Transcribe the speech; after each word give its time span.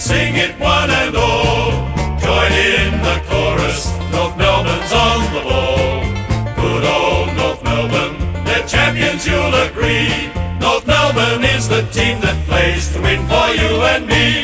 sing 0.00 0.34
it 0.36 0.58
one 0.58 0.90
and 0.90 1.14
all. 1.14 1.72
Join 2.24 2.52
in 2.52 3.02
the 3.02 3.20
chorus, 3.28 3.86
North 4.10 4.36
Melbourne's 4.38 4.92
on 4.92 5.20
the 5.34 5.42
ball. 5.42 6.00
Good 6.56 6.84
old 6.84 7.36
North 7.36 7.62
Melbourne, 7.62 8.44
they're 8.44 8.66
champions, 8.66 9.26
you'll 9.26 9.54
agree. 9.54 10.08
North 10.58 10.86
Melbourne 10.86 11.44
is 11.44 11.68
the 11.68 11.82
team 11.92 12.20
that 12.22 12.36
plays 12.46 12.92
to 12.94 13.02
win 13.02 13.20
for 13.28 13.48
you 13.60 13.82
and 13.92 14.06
me. 14.06 14.39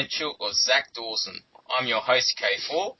Potential 0.00 0.34
of 0.40 0.54
Zach 0.54 0.94
Dawson. 0.94 1.42
I'm 1.78 1.86
your 1.86 2.00
host 2.00 2.40
K4. 2.40 2.96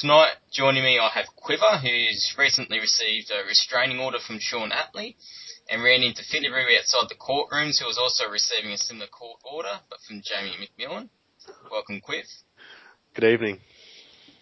Tonight, 0.00 0.34
joining 0.52 0.84
me, 0.84 0.96
I 0.96 1.10
have 1.12 1.26
Quiver, 1.34 1.78
who's 1.82 2.36
recently 2.38 2.78
received 2.78 3.32
a 3.32 3.44
restraining 3.44 3.98
order 3.98 4.18
from 4.24 4.38
Shaun 4.38 4.70
Atley 4.70 5.16
and 5.68 5.82
ran 5.82 6.04
into 6.04 6.22
Filiburu 6.22 6.78
outside 6.78 7.08
the 7.08 7.16
courtrooms, 7.16 7.80
who 7.80 7.86
was 7.86 7.98
also 7.98 8.30
receiving 8.30 8.70
a 8.70 8.78
similar 8.78 9.08
court 9.08 9.40
order, 9.42 9.80
but 9.90 9.98
from 10.06 10.22
Jamie 10.22 10.54
Macmillan. 10.60 11.10
Welcome, 11.68 12.00
Quiv. 12.00 12.22
Good 13.16 13.24
evening. 13.24 13.58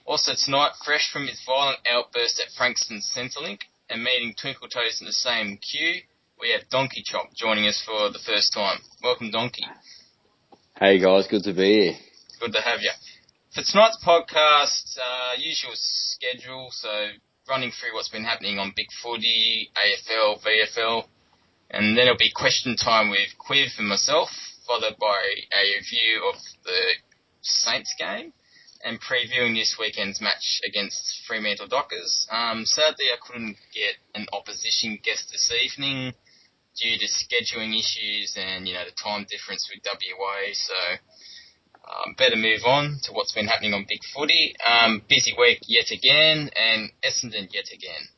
Also 0.05 0.33
tonight, 0.37 0.73
fresh 0.85 1.11
from 1.11 1.27
his 1.27 1.41
violent 1.47 1.79
outburst 1.91 2.39
at 2.39 2.53
Frankston 2.53 3.01
Centrelink 3.01 3.61
and 3.89 4.05
meeting 4.05 4.35
Twinkle 4.39 4.69
Toes 4.69 5.01
in 5.01 5.07
the 5.07 5.13
same 5.15 5.57
queue, 5.57 6.03
we 6.39 6.51
have 6.51 6.69
Donkey 6.69 7.03
Chop 7.03 7.33
joining 7.35 7.67
us 7.67 7.83
for 7.83 8.11
the 8.11 8.21
first 8.27 8.53
time. 8.53 8.81
Welcome, 9.03 9.31
Donkey. 9.31 9.65
Hey 10.77 10.99
guys, 10.99 11.29
good 11.29 11.45
to 11.45 11.53
be 11.53 11.63
here. 11.63 11.95
Good 12.41 12.53
to 12.53 12.61
have 12.61 12.81
you. 12.83 12.91
For 13.55 13.63
tonight's 13.63 13.97
podcast, 14.05 14.99
uh, 14.99 15.39
usual 15.39 15.71
schedule, 15.75 16.67
so 16.73 16.89
running 17.49 17.71
through 17.71 17.95
what's 17.95 18.09
been 18.09 18.25
happening 18.25 18.59
on 18.59 18.73
Big 18.75 18.89
Footy, 19.01 19.71
AFL, 19.79 20.43
VFL, 20.43 21.05
and 21.71 21.97
then 21.97 22.07
it'll 22.07 22.19
be 22.19 22.33
question 22.35 22.75
time 22.75 23.09
with 23.09 23.29
Quiv 23.39 23.79
and 23.79 23.87
myself, 23.87 24.31
followed 24.67 24.97
by 24.99 25.23
a 25.55 25.79
review 25.79 26.29
of 26.29 26.41
the 26.65 26.81
Saints 27.41 27.95
game 27.97 28.33
and 28.85 28.99
previewing 29.01 29.55
this 29.55 29.77
weekend's 29.79 30.21
match 30.21 30.61
against 30.69 31.21
Fremantle 31.29 31.69
Dockers. 31.69 32.27
Um, 32.33 32.67
sadly, 32.67 33.07
I 33.15 33.17
couldn't 33.25 33.59
get 33.73 33.95
an 34.17 34.27
opposition 34.33 34.99
guest 35.05 35.29
this 35.31 35.53
evening 35.53 36.15
due 36.77 36.99
to 36.99 37.07
scheduling 37.07 37.79
issues 37.79 38.37
and 38.37 38.67
you 38.67 38.75
know 38.75 38.85
the 38.85 38.97
time 38.97 39.27
difference 39.29 39.71
with 39.73 39.85
WA. 39.85 40.53
So 40.53 40.75
um, 41.85 42.15
better 42.17 42.37
move 42.37 42.65
on 42.65 42.99
to 43.05 43.13
what's 43.13 43.33
been 43.33 43.47
happening 43.47 43.75
on 43.75 43.87
Big 43.89 44.01
Footy. 44.15 44.55
Um, 44.65 45.03
busy 45.09 45.35
week 45.39 45.61
yet 45.67 45.91
again, 45.91 46.51
and 46.57 46.91
Essendon 47.05 47.53
yet 47.53 47.69
again. 47.73 48.09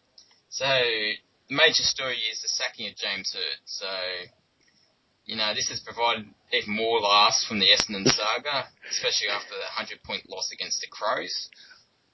So 0.48 0.66
the 0.66 1.54
major 1.54 1.82
story 1.82 2.18
is 2.30 2.42
the 2.42 2.48
sacking 2.48 2.88
of 2.88 2.96
James 2.96 3.34
Hird. 3.34 3.60
So 3.64 3.88
you 5.26 5.34
know, 5.34 5.52
this 5.54 5.68
has 5.68 5.80
provided 5.80 6.24
even 6.52 6.74
more 6.74 7.00
laughs 7.00 7.44
from 7.44 7.58
the 7.58 7.66
Essendon 7.66 8.06
saga, 8.06 8.68
especially 8.88 9.28
after 9.28 9.50
the 9.50 9.74
100 9.74 10.02
point 10.04 10.30
loss 10.30 10.50
against 10.52 10.80
the 10.80 10.86
Crows. 10.86 11.50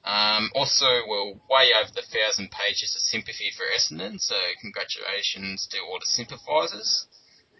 Um, 0.04 0.50
also, 0.54 0.86
we're 1.06 1.32
way 1.48 1.70
over 1.78 1.90
the 1.94 2.02
thousand 2.02 2.50
pages 2.50 2.94
of 2.96 3.02
sympathy 3.02 3.50
for 3.56 3.64
Essendon, 3.70 4.18
so 4.18 4.34
congratulations 4.60 5.68
to 5.70 5.78
all 5.78 5.98
the 6.00 6.06
sympathisers. 6.06 7.06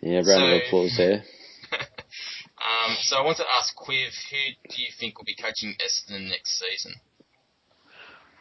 Yeah, 0.02 0.16
round 0.16 0.26
So- 0.26 0.46
of 0.48 0.62
applause 0.66 0.96
there. 0.96 1.24
um, 1.72 2.96
so 3.00 3.16
I 3.16 3.22
want 3.24 3.36
to 3.38 3.44
ask 3.58 3.74
Quiv, 3.76 4.10
who 4.30 4.70
do 4.74 4.82
you 4.82 4.88
think 4.98 5.18
will 5.18 5.24
be 5.24 5.36
coaching 5.36 5.74
Essendon 5.78 6.28
next 6.28 6.58
season? 6.58 6.94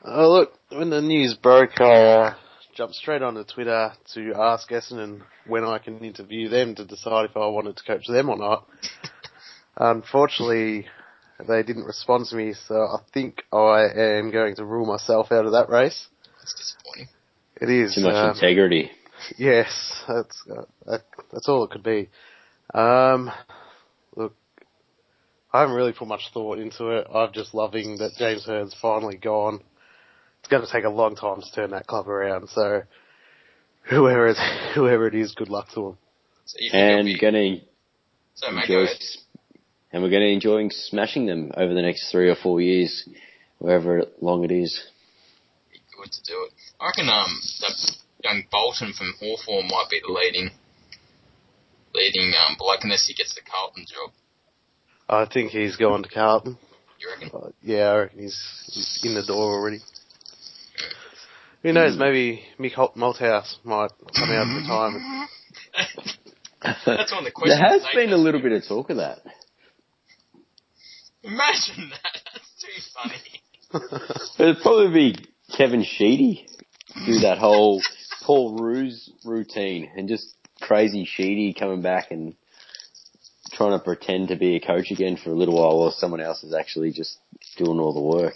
Oh 0.03 0.31
look, 0.31 0.53
when 0.69 0.89
the 0.89 1.01
news 1.01 1.35
broke, 1.35 1.79
I 1.79 2.01
uh, 2.01 2.33
jumped 2.75 2.95
straight 2.95 3.21
onto 3.21 3.43
Twitter 3.43 3.93
to 4.15 4.33
ask 4.35 4.67
Essendon 4.69 5.21
when 5.45 5.63
I 5.63 5.77
can 5.77 5.99
interview 6.03 6.49
them 6.49 6.73
to 6.75 6.85
decide 6.85 7.25
if 7.29 7.37
I 7.37 7.45
wanted 7.45 7.77
to 7.77 7.83
coach 7.83 8.07
them 8.07 8.29
or 8.29 8.37
not. 8.37 8.67
Unfortunately, 9.77 10.87
they 11.47 11.63
didn't 11.63 11.85
respond 11.85 12.27
to 12.27 12.35
me, 12.35 12.53
so 12.67 12.75
I 12.75 12.99
think 13.13 13.43
I 13.51 13.87
am 14.17 14.31
going 14.31 14.55
to 14.55 14.65
rule 14.65 14.85
myself 14.85 15.31
out 15.31 15.45
of 15.45 15.51
that 15.53 15.69
race. 15.69 16.07
That's 16.39 16.53
disappointing. 16.53 17.07
It 17.61 17.69
is. 17.69 17.95
Too 17.95 18.01
much 18.01 18.15
um, 18.15 18.31
integrity. 18.31 18.91
Yes, 19.37 20.03
that's 20.07 20.43
uh, 20.49 20.63
that, 20.85 21.01
that's 21.31 21.47
all 21.47 21.63
it 21.63 21.71
could 21.71 21.83
be. 21.83 22.09
Um, 22.73 23.31
look, 24.15 24.35
I 25.53 25.61
haven't 25.61 25.75
really 25.75 25.93
put 25.93 26.07
much 26.07 26.29
thought 26.33 26.59
into 26.59 26.89
it. 26.89 27.07
I'm 27.13 27.31
just 27.33 27.53
loving 27.53 27.97
that 27.97 28.13
James 28.17 28.45
Hird's 28.45 28.75
finally 28.81 29.17
gone. 29.17 29.61
It's 30.39 30.49
going 30.49 30.65
to 30.65 30.71
take 30.71 30.85
a 30.85 30.89
long 30.89 31.15
time 31.15 31.41
to 31.41 31.51
turn 31.51 31.71
that 31.71 31.85
club 31.85 32.07
around. 32.07 32.49
So, 32.49 32.83
whoever 33.83 34.27
it, 34.27 34.37
whoever 34.75 35.07
it 35.07 35.15
is, 35.15 35.33
good 35.35 35.49
luck 35.49 35.69
to 35.75 35.89
him. 35.89 35.97
So 36.45 36.57
And 36.73 36.91
it'll 36.91 37.05
be, 37.05 37.19
gonna 37.19 37.61
so 38.35 38.51
mate, 38.51 38.67
go 38.67 38.79
ahead. 38.79 38.97
And 39.91 40.03
we're 40.03 40.09
gonna 40.09 40.25
enjoy 40.25 40.67
smashing 40.69 41.25
them 41.25 41.51
over 41.55 41.73
the 41.73 41.81
next 41.81 42.11
three 42.11 42.29
or 42.29 42.35
four 42.35 42.61
years, 42.61 43.07
wherever 43.59 44.03
long 44.21 44.43
it 44.43 44.51
is. 44.51 44.83
Be 45.71 45.79
good 45.97 46.11
to 46.11 46.23
do 46.23 46.47
it. 46.47 46.53
I 46.79 46.87
reckon 46.87 47.09
um 47.09 47.39
that 47.61 47.95
young 48.23 48.43
Bolton 48.51 48.93
from 48.93 49.13
Hawthorn 49.19 49.67
might 49.67 49.87
be 49.89 49.99
the 50.05 50.11
leading 50.11 50.51
leading 51.93 52.33
um 52.47 52.55
bloke 52.57 52.79
unless 52.83 53.07
he 53.07 53.13
gets 53.13 53.35
the 53.35 53.41
Carlton 53.41 53.85
job. 53.87 54.11
I 55.09 55.25
think 55.31 55.51
he's 55.51 55.75
going 55.75 56.03
to 56.03 56.09
Carlton. 56.09 56.57
You 56.99 57.09
reckon? 57.09 57.31
Uh, 57.33 57.49
yeah, 57.61 57.89
I 57.89 57.97
reckon 57.97 58.19
he's, 58.19 58.39
he's 58.71 59.01
in 59.03 59.15
the 59.15 59.25
door 59.25 59.55
already. 59.55 59.79
Who 61.63 61.73
knows? 61.73 61.97
Maybe 61.97 62.43
Mick 62.59 62.73
Holt- 62.73 62.95
Malthouse 62.95 63.55
might 63.63 63.91
come 64.15 64.29
out 64.29 64.47
of 64.47 64.55
retirement. 64.61 65.29
That's 66.85 67.11
one 67.11 67.19
of 67.19 67.25
the 67.25 67.31
questions. 67.31 67.59
there 67.59 67.69
has 67.69 67.85
been 67.93 68.13
a 68.13 68.17
little 68.17 68.41
bit 68.41 68.51
of 68.51 68.63
talk 68.67 68.89
of 68.89 68.97
that. 68.97 69.19
Imagine 71.23 71.91
that. 71.91 72.21
That's 72.33 72.51
too 72.61 72.81
funny. 72.93 74.21
It'd 74.39 74.61
probably 74.61 75.13
be 75.13 75.25
Kevin 75.55 75.83
Sheedy 75.83 76.47
do 77.05 77.19
that 77.19 77.37
whole 77.37 77.81
Paul 78.23 78.57
Roos 78.59 79.09
routine 79.25 79.91
and 79.95 80.09
just 80.09 80.35
crazy 80.61 81.05
Sheedy 81.05 81.53
coming 81.53 81.81
back 81.81 82.11
and 82.11 82.35
trying 83.53 83.77
to 83.77 83.83
pretend 83.83 84.29
to 84.29 84.35
be 84.35 84.55
a 84.55 84.59
coach 84.59 84.91
again 84.91 85.17
for 85.17 85.31
a 85.31 85.35
little 85.35 85.55
while 85.55 85.79
while 85.79 85.91
someone 85.91 86.21
else 86.21 86.43
is 86.43 86.53
actually 86.53 86.91
just 86.91 87.17
doing 87.57 87.79
all 87.79 87.93
the 87.93 88.01
work. 88.01 88.33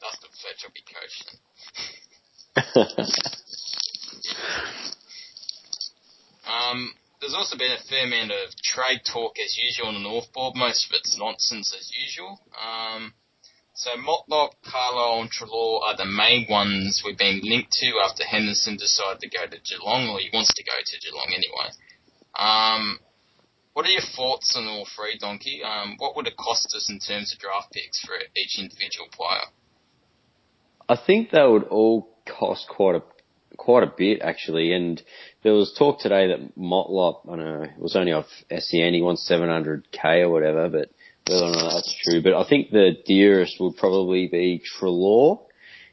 Dustin 0.00 0.30
Fletcher 0.40 0.68
will 0.68 0.74
be 0.74 0.84
coaching. 0.94 1.38
Um, 6.50 6.92
there's 7.20 7.34
also 7.34 7.56
been 7.56 7.72
a 7.72 7.88
fair 7.88 8.06
amount 8.06 8.32
of 8.32 8.56
trade 8.62 9.02
talk 9.04 9.36
as 9.38 9.56
usual 9.56 9.88
on 9.88 9.94
the 9.94 10.00
North 10.00 10.32
Board. 10.32 10.54
Most 10.56 10.86
of 10.86 10.96
it's 10.96 11.18
nonsense 11.18 11.74
as 11.78 11.92
usual. 11.92 12.40
Um, 12.56 13.12
so 13.74 13.90
Motlop, 13.96 14.50
Carlisle 14.64 15.20
and 15.22 15.30
Treloar 15.30 15.82
are 15.84 15.96
the 15.96 16.06
main 16.06 16.46
ones 16.48 17.02
we've 17.04 17.16
been 17.16 17.40
linked 17.42 17.72
to 17.72 17.92
after 18.04 18.24
Henderson 18.24 18.76
decided 18.76 19.20
to 19.20 19.28
go 19.28 19.46
to 19.46 19.56
Geelong, 19.60 20.08
or 20.08 20.18
he 20.18 20.30
wants 20.32 20.52
to 20.54 20.64
go 20.64 20.72
to 20.84 21.00
Geelong 21.00 21.32
anyway. 21.32 21.70
Um, 22.36 22.98
what 23.72 23.86
are 23.86 23.90
your 23.90 24.02
thoughts 24.02 24.56
on 24.56 24.66
all 24.66 24.86
three, 24.96 25.16
Donkey? 25.18 25.62
Um, 25.62 25.96
what 25.98 26.16
would 26.16 26.26
it 26.26 26.36
cost 26.36 26.74
us 26.74 26.90
in 26.90 26.98
terms 26.98 27.32
of 27.32 27.38
draft 27.38 27.72
picks 27.72 28.00
for 28.00 28.14
each 28.36 28.58
individual 28.58 29.08
player? 29.12 29.48
I 30.88 30.96
think 30.96 31.30
they 31.30 31.46
would 31.46 31.64
all 31.64 32.08
cost 32.26 32.66
quite 32.68 32.96
a 32.96 33.02
quite 33.56 33.82
a 33.82 33.92
bit 33.96 34.20
actually. 34.22 34.72
And 34.72 35.00
there 35.42 35.52
was 35.52 35.74
talk 35.78 36.00
today 36.00 36.28
that 36.28 36.56
Motlop, 36.58 37.30
I 37.30 37.36
don't 37.36 37.44
know, 37.44 37.62
it 37.62 37.78
was 37.78 37.96
only 37.96 38.12
off 38.12 38.26
SEN. 38.50 38.94
He 38.94 39.02
wants 39.02 39.30
700k 39.30 40.22
or 40.22 40.30
whatever, 40.30 40.68
but 40.68 40.90
whether 41.26 41.46
or 41.46 41.50
not 41.50 41.74
that's 41.74 41.96
true. 42.04 42.22
But 42.22 42.34
I 42.34 42.48
think 42.48 42.70
the 42.70 42.96
dearest 43.06 43.56
would 43.60 43.76
probably 43.76 44.28
be 44.28 44.62
Treloar 44.78 45.40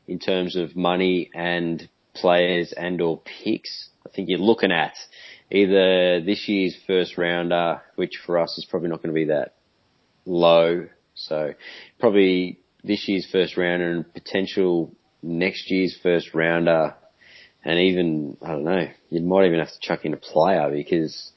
in 0.08 0.20
terms 0.20 0.56
of 0.56 0.76
money 0.76 1.30
and 1.34 1.88
players 2.14 2.74
and 2.76 3.02
or 3.02 3.22
picks. 3.44 3.90
I 4.06 4.10
think 4.10 4.30
you're 4.30 4.40
looking 4.40 4.72
at 4.72 4.94
either 5.52 6.22
this 6.22 6.48
year's 6.48 6.78
first 6.88 7.18
rounder, 7.18 7.82
which 7.96 8.20
for 8.26 8.40
us 8.40 8.58
is 8.58 8.66
probably 8.70 8.90
not 8.90 9.02
going 9.02 9.14
to 9.14 9.20
be 9.20 9.26
that 9.26 9.56
low. 10.26 10.88
So 11.16 11.54
probably 12.00 12.60
this 12.84 13.08
year's 13.08 13.28
first 13.32 13.58
rounder 13.58 13.92
and 13.92 14.14
potential 14.14 14.94
next 15.22 15.70
year's 15.70 15.98
first 16.02 16.34
rounder 16.34 16.96
and 17.68 17.80
even 17.80 18.38
I 18.42 18.54
don't 18.54 18.64
know, 18.64 18.88
you 19.10 19.22
might 19.22 19.46
even 19.46 19.60
have 19.60 19.68
to 19.68 19.80
chuck 19.82 20.06
in 20.06 20.14
a 20.14 20.18
player 20.18 20.72
because 20.72 21.32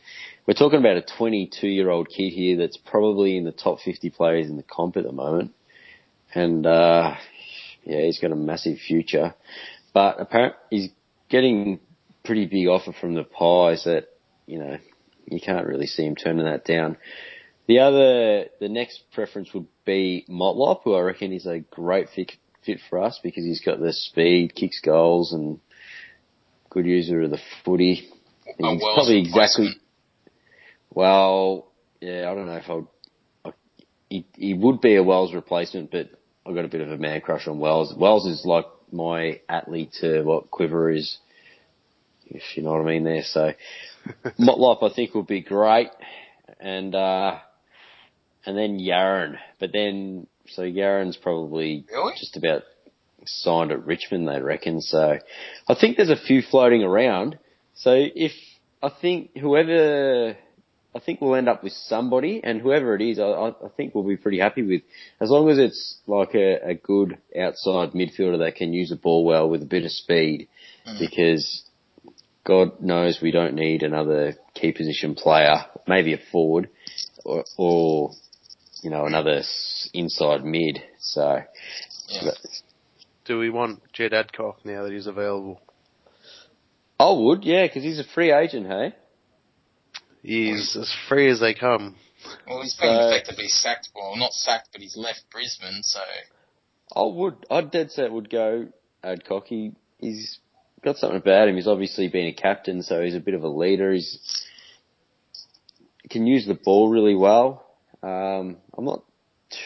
we're 0.47 0.55
talking 0.55 0.79
about 0.79 0.97
a 0.97 1.05
22 1.19 1.67
year 1.67 1.91
old 1.91 2.09
kid 2.09 2.31
here 2.31 2.57
that's 2.57 2.77
probably 2.77 3.37
in 3.37 3.45
the 3.45 3.51
top 3.51 3.81
50 3.81 4.11
players 4.11 4.47
in 4.47 4.57
the 4.57 4.63
comp 4.63 4.97
at 4.97 5.03
the 5.03 5.13
moment, 5.13 5.53
and 6.33 6.65
uh, 6.65 7.17
yeah, 7.83 8.03
he's 8.03 8.21
got 8.21 8.31
a 8.31 8.37
massive 8.37 8.79
future, 8.79 9.35
but 9.93 10.21
apparently 10.21 10.61
he's 10.71 10.91
getting 11.29 11.81
pretty 12.25 12.47
big 12.47 12.69
offer 12.69 12.93
from 12.93 13.15
the 13.15 13.25
Pies 13.25 13.83
that 13.85 14.07
you 14.47 14.61
know 14.61 14.79
you 15.27 15.41
can't 15.41 15.67
really 15.67 15.87
see 15.87 16.05
him 16.05 16.15
turning 16.15 16.45
that 16.45 16.65
down. 16.65 16.97
The 17.67 17.81
other, 17.81 18.47
the 18.61 18.69
next 18.69 19.03
preference 19.13 19.53
would 19.53 19.67
be 19.85 20.27
Motlop, 20.31 20.83
who 20.85 20.95
I 20.95 21.01
reckon 21.01 21.33
is 21.33 21.47
a 21.47 21.59
great 21.59 22.09
fit, 22.15 22.33
fit 22.65 22.79
for 22.89 23.03
us 23.03 23.19
because 23.23 23.45
he's 23.45 23.65
got 23.65 23.81
the 23.81 23.93
speed, 23.93 24.55
kicks 24.55 24.81
goals, 24.81 25.33
and 25.33 25.61
good 26.71 26.87
user 26.87 27.23
of 27.23 27.31
the 27.31 27.39
footy. 27.65 28.09
And 28.59 28.67
A 28.67 28.71
he's 28.73 28.83
Wells 28.83 28.95
probably 28.97 29.21
exactly. 29.21 29.71
Well, 30.93 31.71
yeah, 32.01 32.31
I 32.31 32.35
don't 32.35 32.47
know 32.47 32.57
if. 32.65 32.71
I, 33.45 33.53
he, 34.09 34.27
he 34.35 34.55
would 34.55 34.81
be 34.81 34.97
a 34.97 35.03
Wells 35.05 35.33
replacement, 35.35 35.91
but 35.93 36.11
I've 36.45 36.55
got 36.55 36.65
a 36.65 36.69
bit 36.69 36.81
of 36.81 36.91
a 36.91 36.97
man 36.97 37.21
crush 37.21 37.47
on 37.47 37.61
Wells. 37.61 37.95
Wells 37.97 38.27
is 38.27 38.45
like 38.45 38.65
my 38.91 39.41
athlete 39.49 39.93
to 40.01 40.23
what 40.23 40.51
Quiver 40.51 40.91
is, 40.91 41.19
if 42.27 42.43
you 42.57 42.63
know 42.65 42.73
what 42.73 42.81
I 42.81 42.85
mean 42.85 43.05
there. 43.05 43.23
So 43.23 43.53
Motlop 44.41 44.83
I 44.83 44.93
think 44.95 45.15
would 45.15 45.29
be 45.29 45.43
great, 45.43 45.91
and 46.59 46.93
uh, 46.95 47.39
and 48.45 48.57
then 48.57 48.79
Yaron, 48.81 49.37
but 49.61 49.71
then 49.73 50.27
so 50.49 50.63
Yaron's 50.63 51.17
probably 51.17 51.85
Really? 51.93 52.15
just 52.19 52.37
about 52.37 52.63
signed 53.27 53.73
at 53.73 53.85
Richmond, 53.85 54.29
they 54.29 54.41
reckon. 54.41 54.81
So 54.81 55.19
I 55.69 55.75
think 55.75 55.97
there's 55.97 56.11
a 56.11 56.17
few 56.17 56.43
floating 56.43 56.83
around. 56.83 57.39
So 57.75 57.93
if 57.95 58.33
I 58.83 58.91
think 59.01 59.37
whoever, 59.37 60.37
I 60.95 60.99
think 60.99 61.21
we'll 61.21 61.35
end 61.37 61.49
up 61.49 61.63
with 61.63 61.73
somebody, 61.73 62.41
and 62.43 62.61
whoever 62.61 62.95
it 62.95 63.03
is, 63.03 63.19
I, 63.19 63.25
I 63.25 63.69
think 63.77 63.95
we'll 63.95 64.05
be 64.05 64.17
pretty 64.17 64.41
happy 64.41 64.63
with, 64.63 64.83
as 65.21 65.31
long 65.31 65.49
as 65.49 65.59
it's 65.59 65.99
like 66.07 66.35
a, 66.35 66.71
a 66.71 66.75
good 66.75 67.19
outside 67.39 67.93
midfielder 67.93 68.39
that 68.39 68.57
can 68.57 68.73
use 68.73 68.91
the 68.91 68.97
ball 68.97 69.25
well 69.25 69.49
with 69.49 69.63
a 69.63 69.67
bit 69.67 69.85
of 69.85 69.91
speed, 69.93 70.49
Mm. 70.87 70.99
because 70.99 71.63
God 72.43 72.81
knows 72.81 73.21
we 73.21 73.33
don't 73.33 73.55
need 73.55 73.83
another 73.83 74.35
key 74.55 74.73
position 74.73 75.15
player, 75.15 75.67
maybe 75.87 76.15
a 76.15 76.19
forward, 76.33 76.71
or, 77.23 77.45
or 77.59 78.13
you 78.83 78.89
know 78.89 79.05
another 79.05 79.43
inside 79.93 80.43
mid. 80.43 80.83
So 80.99 81.43
Yeah. 82.09 82.31
Do 83.31 83.39
we 83.39 83.49
want 83.49 83.81
Jed 83.93 84.13
Adcock 84.13 84.65
now 84.65 84.83
that 84.83 84.93
he's 84.93 85.07
available? 85.07 85.61
I 86.99 87.13
would, 87.13 87.45
yeah, 87.45 87.65
because 87.65 87.85
he's 87.85 88.01
a 88.01 88.05
free 88.13 88.33
agent, 88.33 88.67
hey. 88.67 88.93
He's 90.21 90.77
as 90.77 90.93
free 91.09 91.31
as 91.31 91.39
they 91.39 91.55
come. 91.55 91.95
Well, 92.49 92.61
he's 92.61 92.75
been 92.75 92.89
So- 92.89 93.09
effectively 93.09 93.47
sacked. 93.47 93.91
Well, 93.95 94.17
not 94.17 94.33
sacked, 94.33 94.71
but 94.73 94.81
he's 94.81 94.97
left 94.97 95.27
Brisbane. 95.31 95.85
So 95.85 96.01
I 96.97 97.03
would, 97.05 97.47
I'd 97.49 97.71
dead 97.71 97.93
set 97.93 98.11
would 98.11 98.31
go 98.31 98.67
Adcock. 99.05 99.47
He, 99.47 99.75
he's 99.99 100.41
got 100.83 100.97
something 100.97 101.19
about 101.19 101.47
him. 101.47 101.55
He's 101.55 101.69
obviously 101.69 102.09
been 102.09 102.27
a 102.27 102.33
captain, 102.33 102.83
so 102.83 103.01
he's 103.01 103.15
a 103.15 103.21
bit 103.21 103.35
of 103.35 103.45
a 103.45 103.49
leader. 103.49 103.93
He's 103.93 104.45
can 106.11 106.27
use 106.27 106.47
the 106.49 106.55
ball 106.55 106.89
really 106.89 107.15
well. 107.15 107.65
Um, 108.03 108.57
I'm 108.77 108.85
not 108.85 109.05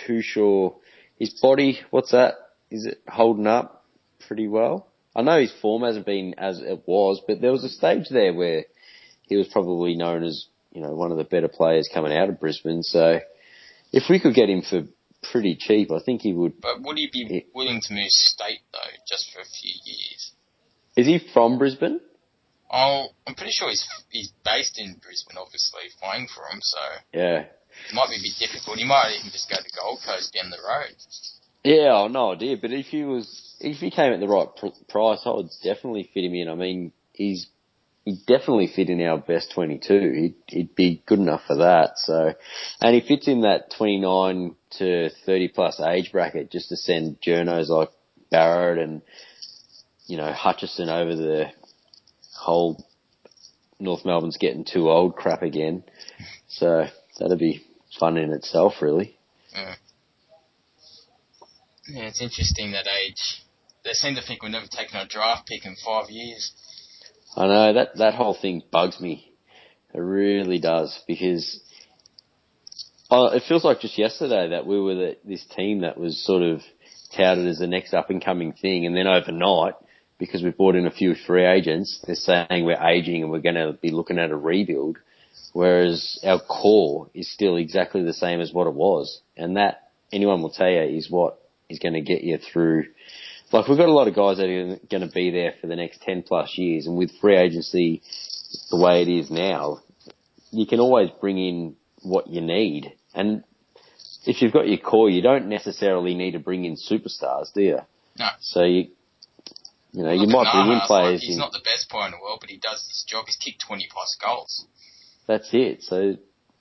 too 0.06 0.20
sure 0.20 0.76
his 1.18 1.30
body. 1.40 1.80
What's 1.88 2.10
that? 2.10 2.34
Is 2.74 2.86
it 2.86 3.00
holding 3.06 3.46
up 3.46 3.84
pretty 4.26 4.48
well? 4.48 4.88
I 5.14 5.22
know 5.22 5.38
his 5.40 5.52
form 5.62 5.82
hasn't 5.84 6.06
been 6.06 6.34
as 6.38 6.58
it 6.60 6.82
was, 6.86 7.22
but 7.24 7.40
there 7.40 7.52
was 7.52 7.62
a 7.62 7.68
stage 7.68 8.08
there 8.10 8.34
where 8.34 8.64
he 9.22 9.36
was 9.36 9.46
probably 9.46 9.94
known 9.94 10.24
as 10.24 10.46
you 10.72 10.82
know 10.82 10.92
one 10.92 11.12
of 11.12 11.16
the 11.18 11.22
better 11.22 11.46
players 11.46 11.88
coming 11.94 12.12
out 12.12 12.28
of 12.30 12.40
Brisbane. 12.40 12.82
So 12.82 13.20
if 13.92 14.10
we 14.10 14.18
could 14.18 14.34
get 14.34 14.50
him 14.50 14.62
for 14.62 14.88
pretty 15.22 15.54
cheap, 15.56 15.92
I 15.92 16.00
think 16.04 16.22
he 16.22 16.32
would 16.32 16.60
But 16.60 16.82
would 16.82 16.98
he 16.98 17.08
be 17.12 17.26
Yeah. 17.30 17.40
willing 17.54 17.80
to 17.80 17.94
move 17.94 18.10
state 18.10 18.62
though, 18.72 18.96
just 19.08 19.30
for 19.32 19.38
a 19.40 19.44
few 19.44 19.72
years? 19.84 20.32
Is 20.96 21.06
he 21.06 21.20
from 21.32 21.58
Brisbane? 21.58 22.00
Oh, 22.72 23.06
I'm 23.24 23.36
pretty 23.36 23.52
sure 23.52 23.68
he's 23.70 23.86
he's 24.10 24.32
based 24.44 24.80
in 24.80 24.94
Brisbane, 24.94 25.38
obviously 25.38 25.82
playing 26.02 26.26
for 26.26 26.42
him, 26.48 26.58
so 26.60 26.80
Yeah. 27.12 27.38
it 27.88 27.94
might 27.94 28.08
be 28.10 28.16
a 28.16 28.20
bit 28.22 28.34
difficult. 28.40 28.78
He 28.78 28.84
might 28.84 29.14
even 29.20 29.30
just 29.30 29.48
go 29.48 29.54
to 29.62 29.70
Gold 29.80 30.00
Coast 30.04 30.32
down 30.34 30.50
the 30.50 30.58
road. 30.58 30.96
Yeah, 31.64 32.06
no 32.10 32.32
idea. 32.32 32.58
But 32.60 32.72
if 32.72 32.86
he 32.86 33.04
was, 33.04 33.56
if 33.58 33.78
he 33.78 33.90
came 33.90 34.12
at 34.12 34.20
the 34.20 34.28
right 34.28 34.48
pr- 34.54 34.66
price, 34.88 35.22
I 35.24 35.30
would 35.30 35.48
definitely 35.62 36.10
fit 36.12 36.24
him 36.24 36.34
in. 36.34 36.48
I 36.48 36.54
mean, 36.54 36.92
he's 37.12 37.46
he 38.04 38.18
definitely 38.26 38.66
fit 38.66 38.90
in 38.90 39.00
our 39.00 39.16
best 39.16 39.52
22. 39.54 40.12
He'd, 40.12 40.34
he'd 40.48 40.74
be 40.74 41.02
good 41.06 41.18
enough 41.18 41.40
for 41.46 41.56
that. 41.56 41.92
So, 41.96 42.34
and 42.82 42.94
he 42.94 43.00
fits 43.00 43.28
in 43.28 43.42
that 43.42 43.70
29 43.78 44.54
to 44.78 45.08
30 45.24 45.48
plus 45.48 45.80
age 45.80 46.12
bracket 46.12 46.50
just 46.50 46.68
to 46.68 46.76
send 46.76 47.20
journos 47.22 47.68
like 47.68 47.88
Barrett 48.30 48.78
and 48.78 49.00
you 50.06 50.18
know 50.18 50.32
Hutchison 50.32 50.90
over 50.90 51.16
the 51.16 51.46
whole 52.36 52.84
North 53.80 54.04
Melbourne's 54.04 54.36
getting 54.36 54.66
too 54.66 54.90
old 54.90 55.16
crap 55.16 55.42
again. 55.42 55.82
So 56.48 56.86
that'd 57.18 57.38
be 57.38 57.64
fun 57.98 58.18
in 58.18 58.32
itself, 58.32 58.82
really. 58.82 59.16
Yeah, 61.86 62.04
it's 62.04 62.22
interesting 62.22 62.72
that 62.72 62.86
age. 62.86 63.42
They 63.84 63.92
seem 63.92 64.14
to 64.14 64.22
think 64.22 64.42
we've 64.42 64.52
never 64.52 64.66
taken 64.66 64.96
a 64.96 65.06
draft 65.06 65.46
pick 65.46 65.66
in 65.66 65.76
five 65.84 66.08
years. 66.08 66.52
I 67.36 67.46
know 67.46 67.72
that 67.74 67.96
that 67.96 68.14
whole 68.14 68.36
thing 68.40 68.62
bugs 68.70 69.00
me. 69.00 69.32
It 69.92 69.98
really 70.00 70.58
does 70.58 70.98
because 71.06 71.60
oh, 73.10 73.26
it 73.26 73.42
feels 73.46 73.64
like 73.64 73.80
just 73.80 73.98
yesterday 73.98 74.50
that 74.50 74.66
we 74.66 74.80
were 74.80 74.94
the, 74.94 75.16
this 75.24 75.44
team 75.56 75.80
that 75.80 75.98
was 75.98 76.24
sort 76.24 76.42
of 76.42 76.62
touted 77.16 77.46
as 77.46 77.58
the 77.58 77.66
next 77.66 77.94
up 77.94 78.10
and 78.10 78.24
coming 78.24 78.52
thing, 78.52 78.86
and 78.86 78.96
then 78.96 79.06
overnight, 79.06 79.74
because 80.18 80.42
we've 80.42 80.56
brought 80.56 80.74
in 80.74 80.86
a 80.86 80.90
few 80.90 81.14
free 81.14 81.44
agents, 81.44 82.00
they're 82.06 82.16
saying 82.16 82.64
we're 82.64 82.82
aging 82.82 83.22
and 83.22 83.30
we're 83.30 83.38
going 83.40 83.54
to 83.54 83.78
be 83.80 83.90
looking 83.90 84.18
at 84.18 84.30
a 84.30 84.36
rebuild, 84.36 84.98
whereas 85.52 86.18
our 86.24 86.40
core 86.40 87.10
is 87.14 87.30
still 87.32 87.56
exactly 87.56 88.02
the 88.02 88.12
same 88.12 88.40
as 88.40 88.52
what 88.52 88.66
it 88.66 88.74
was, 88.74 89.20
and 89.36 89.56
that 89.56 89.90
anyone 90.12 90.42
will 90.42 90.50
tell 90.50 90.68
you 90.68 90.82
is 90.82 91.10
what 91.10 91.40
is 91.74 91.78
going 91.80 91.94
to 91.94 92.00
get 92.00 92.22
you 92.22 92.38
through 92.38 92.86
like 93.52 93.68
we've 93.68 93.78
got 93.78 93.88
a 93.88 93.92
lot 93.92 94.08
of 94.08 94.16
guys 94.16 94.38
that 94.38 94.48
are 94.48 94.78
going 94.90 95.06
to 95.06 95.12
be 95.14 95.30
there 95.30 95.54
for 95.60 95.66
the 95.66 95.76
next 95.76 96.02
10 96.02 96.22
plus 96.22 96.56
years 96.56 96.86
and 96.86 96.96
with 96.96 97.10
free 97.20 97.36
agency 97.36 98.02
the 98.70 98.76
way 98.76 99.02
it 99.02 99.08
is 99.08 99.30
now, 99.30 99.80
you 100.50 100.66
can 100.66 100.80
always 100.80 101.10
bring 101.20 101.38
in 101.38 101.76
what 102.02 102.28
you 102.28 102.40
need. 102.40 102.92
And 103.14 103.44
if 104.26 104.42
you've 104.42 104.52
got 104.52 104.68
your 104.68 104.78
core, 104.78 105.10
you 105.10 105.22
don't 105.22 105.48
necessarily 105.48 106.14
need 106.14 106.32
to 106.32 106.38
bring 106.38 106.64
in 106.64 106.76
superstars, 106.76 107.52
do 107.52 107.62
you? 107.62 107.78
No. 108.18 108.28
So 108.40 108.62
you, 108.64 108.88
you 109.92 110.02
know, 110.02 110.12
you 110.12 110.26
might 110.26 110.52
bring 110.52 110.72
in 110.72 110.80
players. 110.86 111.20
Like, 111.20 111.20
he's 111.20 111.34
in- 111.34 111.38
not 111.38 111.52
the 111.52 111.62
best 111.64 111.88
player 111.88 112.06
in 112.06 112.12
the 112.12 112.18
world, 112.22 112.38
but 112.40 112.50
he 112.50 112.58
does 112.58 112.84
his 112.88 113.04
job. 113.06 113.26
He's 113.26 113.36
kicked 113.36 113.62
20 113.66 113.88
plus 113.90 114.16
goals. 114.24 114.66
that's 115.26 115.50
it. 115.52 115.82
So 115.82 116.16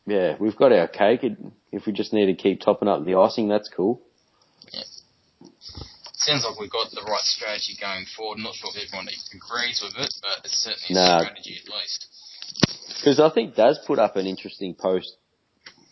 yeah, 0.06 0.36
we've 0.40 0.56
got 0.56 0.72
our 0.72 0.88
cake. 0.88 1.22
If 1.72 1.86
we 1.86 1.94
just 1.94 2.14
need 2.14 2.28
to 2.28 2.36
keep 2.36 2.62
topping 2.62 2.88
up 2.88 3.06
the 3.06 3.16
icing, 3.16 3.48
that's 3.48 3.70
cool. 3.70 4.02
Sounds 6.16 6.46
like 6.48 6.60
we've 6.60 6.72
got 6.72 6.92
the 6.92 7.02
right 7.02 7.24
strategy 7.24 7.76
going 7.80 8.06
forward. 8.16 8.38
I'm 8.38 8.44
not 8.44 8.56
sure 8.56 8.70
if 8.74 8.88
everyone 8.88 9.08
agrees 9.34 9.82
with 9.84 9.94
it, 9.98 10.14
but 10.22 10.46
it's 10.46 10.58
certainly 10.64 10.94
Nah. 10.96 11.18
a 11.18 11.26
strategy 11.26 11.60
at 11.66 11.74
least. 11.74 12.06
Because 13.00 13.20
I 13.20 13.30
think 13.30 13.56
Daz 13.56 13.80
put 13.86 14.00
up 14.00 14.16
an 14.16 14.26
interesting 14.28 14.76
post 14.76 15.18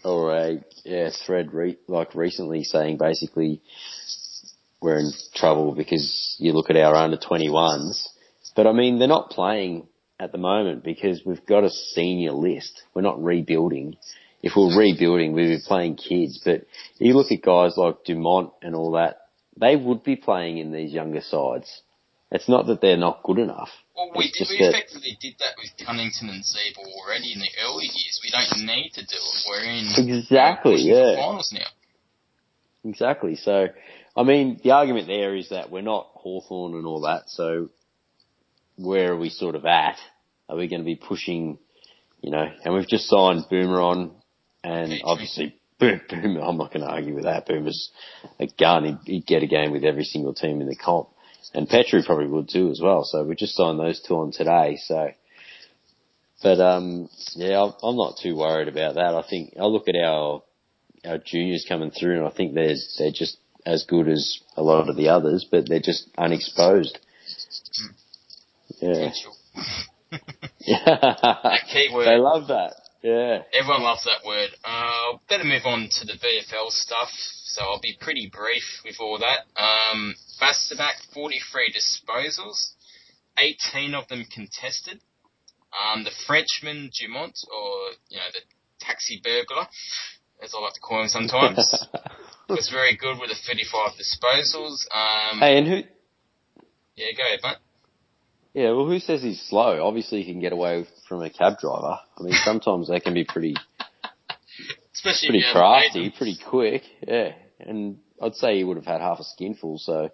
or 0.04 0.34
a 0.36 0.64
yeah, 0.86 1.10
thread 1.26 1.54
re- 1.54 1.78
like 1.88 2.16
recently 2.16 2.64
saying 2.64 2.98
basically 2.98 3.62
we're 4.82 5.00
in 5.00 5.12
trouble 5.36 5.74
because 5.76 6.36
you 6.40 6.54
look 6.54 6.70
at 6.70 6.78
our 6.78 6.96
under 6.96 7.18
21s. 7.18 8.08
But 8.56 8.68
I 8.68 8.72
mean, 8.72 9.00
they're 9.00 9.08
not 9.08 9.30
playing 9.32 9.88
at 10.20 10.32
the 10.32 10.38
moment 10.38 10.84
because 10.84 11.22
we've 11.26 11.46
got 11.46 11.64
a 11.64 11.70
senior 11.70 12.32
list. 12.32 12.82
We're 12.94 13.02
not 13.02 13.22
rebuilding. 13.24 13.98
If 14.42 14.54
we're 14.56 14.76
rebuilding, 14.78 15.34
we'd 15.34 15.48
be 15.48 15.60
playing 15.66 15.98
kids. 15.98 16.42
But 16.44 16.66
you 16.98 17.14
look 17.16 17.32
at 17.32 17.42
guys 17.42 17.74
like 17.78 18.04
Dumont 18.06 18.52
and 18.62 18.76
all 18.76 18.92
that, 18.94 19.21
they 19.58 19.76
would 19.76 20.04
be 20.04 20.16
playing 20.16 20.58
in 20.58 20.72
these 20.72 20.92
younger 20.92 21.22
sides. 21.22 21.82
It's 22.32 22.48
not 22.48 22.68
that 22.68 22.80
they're 22.80 22.98
not 22.98 23.24
good 23.24 23.40
enough. 23.40 23.70
Well, 23.96 24.12
we, 24.16 24.32
did, 24.32 24.48
we 24.50 24.56
effectively 24.66 25.18
did 25.20 25.36
that 25.40 25.56
with 25.58 25.86
Cunnington 25.86 26.30
and 26.30 26.44
Ziebell 26.44 26.88
already 27.04 27.34
in 27.34 27.40
the 27.40 27.50
early 27.66 27.84
years. 27.84 28.22
We 28.24 28.32
don't 28.32 28.66
need 28.66 28.92
to 28.94 29.02
do 29.02 29.18
it. 29.18 29.50
We're 29.50 29.64
in 29.64 30.18
Exactly, 30.18 30.72
we're 30.72 30.78
pushing 30.78 30.92
for 30.92 31.10
yeah. 31.10 31.16
finals 31.16 31.54
now. 31.54 32.90
Exactly. 32.90 33.36
So, 33.36 33.68
I 34.16 34.24
mean, 34.24 34.62
the 34.64 34.72
argument 34.72 35.08
there 35.08 35.36
is 35.36 35.50
that 35.50 35.70
we're 35.70 35.82
not 35.82 36.08
Hawthorn 36.14 36.74
and 36.74 36.86
all 36.86 37.02
that. 37.02 37.24
So, 37.28 37.70
where 38.78 39.12
are 39.12 39.18
we 39.18 39.30
sort 39.30 39.56
of 39.56 39.66
at? 39.66 39.98
Are 40.48 40.56
we 40.56 40.70
going 40.70 40.82
to 40.82 40.86
be 40.86 40.96
pushing, 40.96 41.60
you 42.22 42.32
know, 42.32 42.46
and 42.64 42.74
we've 42.74 42.88
just 42.88 43.08
signed 43.08 43.44
Boomer 43.50 43.82
on 43.82 44.12
and 44.64 44.90
Petrie. 44.90 45.02
obviously 45.04 45.61
Boomer, 45.82 46.42
I'm 46.42 46.58
not 46.58 46.72
going 46.74 46.86
to 46.86 46.92
argue 46.92 47.16
with 47.16 47.26
that. 47.26 47.46
Boomer's 47.48 47.90
a 48.40 48.48
gun. 48.60 48.86
He'd, 48.86 48.98
he'd 49.06 49.26
get 49.26 49.44
a 49.44 49.48
game 49.48 49.72
with 49.72 49.84
every 49.84 50.04
single 50.06 50.34
team 50.34 50.62
in 50.62 50.68
the 50.68 50.76
comp. 50.76 51.10
and 51.54 51.68
Petrie 51.68 52.04
probably 52.06 52.28
would 52.28 52.50
too 52.50 52.70
as 52.70 52.80
well. 52.82 53.04
So 53.04 53.24
we 53.24 53.36
just 53.36 53.56
signed 53.56 53.80
those 53.80 54.02
two 54.02 54.16
on 54.16 54.32
today. 54.32 54.78
So, 54.86 55.10
but 56.44 56.60
um, 56.60 57.10
yeah, 57.36 57.60
I'm- 57.62 57.96
not 57.98 58.18
too 58.22 58.36
worried 58.36 58.68
about 58.68 58.96
that. 58.96 59.14
I 59.16 59.24
think 59.30 59.56
I 59.60 59.66
look 59.66 59.88
at 59.88 59.96
our 59.96 60.44
our 61.06 61.18
juniors 61.18 61.66
coming 61.68 61.92
through, 61.92 62.18
and 62.20 62.28
I 62.28 62.30
think 62.32 62.54
they're 62.54 62.76
they're 63.00 63.12
just 63.12 63.38
as 63.66 63.84
good 63.88 64.08
as 64.08 64.40
a 64.58 64.64
lot 64.64 64.90
of 64.90 64.96
the 64.96 65.10
others, 65.10 65.46
but 65.50 65.68
they're 65.68 65.80
just 65.80 66.08
unexposed. 66.18 66.98
Yeah, 68.80 69.10
Potential. 69.10 69.36
yeah. 70.60 71.58
they 71.74 72.18
love 72.18 72.48
that. 72.48 72.74
Yeah. 73.02 73.44
Everyone 73.54 73.82
loves 73.82 74.04
that 74.06 74.26
word. 74.26 74.50
Uh, 74.64 75.18
better 75.28 75.44
move 75.44 75.66
on 75.66 75.90
to 76.00 76.06
the 76.06 76.14
VFL 76.14 76.70
stuff. 76.70 77.10
So 77.46 77.64
I'll 77.64 77.82
be 77.82 77.98
pretty 78.00 78.32
brief 78.32 78.64
with 78.86 78.96
all 79.00 79.20
that. 79.20 79.44
Um, 79.62 80.16
Bastinac, 80.40 81.02
43 81.14 81.74
disposals, 81.74 82.74
18 83.38 83.94
of 83.96 84.08
them 84.08 84.26
contested. 84.34 85.02
Um, 85.72 86.04
the 86.04 86.12
Frenchman 86.28 86.92
Dumont, 87.00 87.38
or 87.50 87.96
you 88.10 88.18
know 88.18 88.30
the 88.34 88.42
taxi 88.80 89.22
burglar, 89.24 89.68
as 90.44 90.54
I 90.54 90.60
like 90.60 90.74
to 90.74 90.82
call 90.82 91.02
him 91.02 91.08
sometimes, 91.08 91.58
was 92.50 92.70
very 92.70 92.98
good 92.98 93.20
with 93.20 93.30
the 93.30 93.36
35 93.48 93.92
disposals. 93.96 94.84
Um, 94.94 95.40
hey, 95.40 95.58
and 95.58 95.68
who? 95.68 95.82
Yeah, 96.96 97.08
go 97.16 97.24
ahead, 97.24 97.40
mate. 97.44 97.58
Yeah, 98.54 98.72
well, 98.72 98.86
who 98.86 99.00
says 99.00 99.22
he's 99.22 99.42
slow? 99.42 99.86
Obviously, 99.86 100.24
he 100.24 100.32
can 100.32 100.42
get 100.42 100.52
away 100.52 100.86
from 101.08 101.22
a 101.22 101.30
cab 101.30 101.60
driver. 101.60 102.00
I 102.18 102.24
mean, 102.24 102.34
sometimes 102.44 102.90
they 102.90 103.00
can 103.00 103.14
be 103.14 103.24
pretty, 103.24 103.56
Especially 104.94 105.30
pretty 105.30 105.40
if 105.40 105.56
you 105.56 105.62
have 105.62 105.82
crafty, 105.82 106.14
pretty 106.16 106.38
quick. 106.46 106.84
Yeah, 107.08 107.34
and 107.60 108.00
I'd 108.22 108.36
say 108.36 108.58
he 108.58 108.64
would 108.64 108.78
have 108.78 108.86
had 108.86 109.00
half 109.02 109.20
a 109.20 109.24
skinful. 109.24 109.78
So 109.78 110.10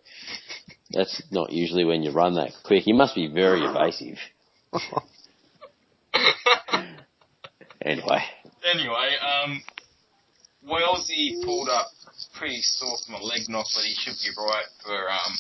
that's 0.92 1.24
not 1.32 1.52
usually 1.52 1.84
when 1.84 2.04
you 2.04 2.12
run 2.12 2.36
that 2.36 2.52
quick. 2.64 2.84
He 2.84 2.94
must 2.94 3.16
be 3.16 3.28
very 3.28 3.62
evasive. 3.62 4.18
Anyway, 7.80 8.20
Anyway, 8.70 9.10
um, 9.22 9.62
Wellesley 10.64 11.38
pulled 11.44 11.70
up 11.70 11.88
pretty 12.36 12.60
sore 12.62 12.98
from 13.06 13.16
a 13.16 13.24
leg 13.24 13.48
knock, 13.48 13.66
but 13.74 13.84
he 13.84 13.94
should 13.94 14.16
be 14.20 14.32
right 14.36 14.66
for 14.84 15.10
um, 15.10 15.34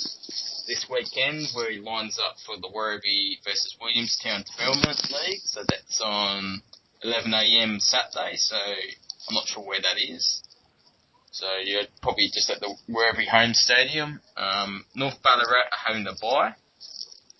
this 0.67 0.85
weekend 0.89 1.47
where 1.53 1.71
he 1.71 1.79
lines 1.79 2.19
up 2.19 2.35
for 2.45 2.57
the 2.57 2.67
Werribee 2.67 3.43
versus 3.43 3.75
Williamstown 3.81 4.43
Development 4.51 4.99
League. 5.11 5.41
So 5.43 5.63
that's 5.67 6.01
on 6.01 6.61
11am 7.03 7.81
Saturday, 7.81 8.35
so 8.35 8.57
I'm 8.57 9.35
not 9.35 9.47
sure 9.47 9.63
where 9.63 9.81
that 9.81 9.97
is. 9.97 10.43
So 11.31 11.47
you're 11.63 11.83
probably 12.01 12.29
just 12.33 12.49
at 12.49 12.59
the 12.59 12.75
Werribee 12.89 13.27
home 13.27 13.53
stadium. 13.53 14.21
Um, 14.35 14.85
North 14.95 15.21
Ballarat 15.23 15.69
are 15.71 15.87
having 15.87 16.03
the 16.03 16.17
bye. 16.21 16.53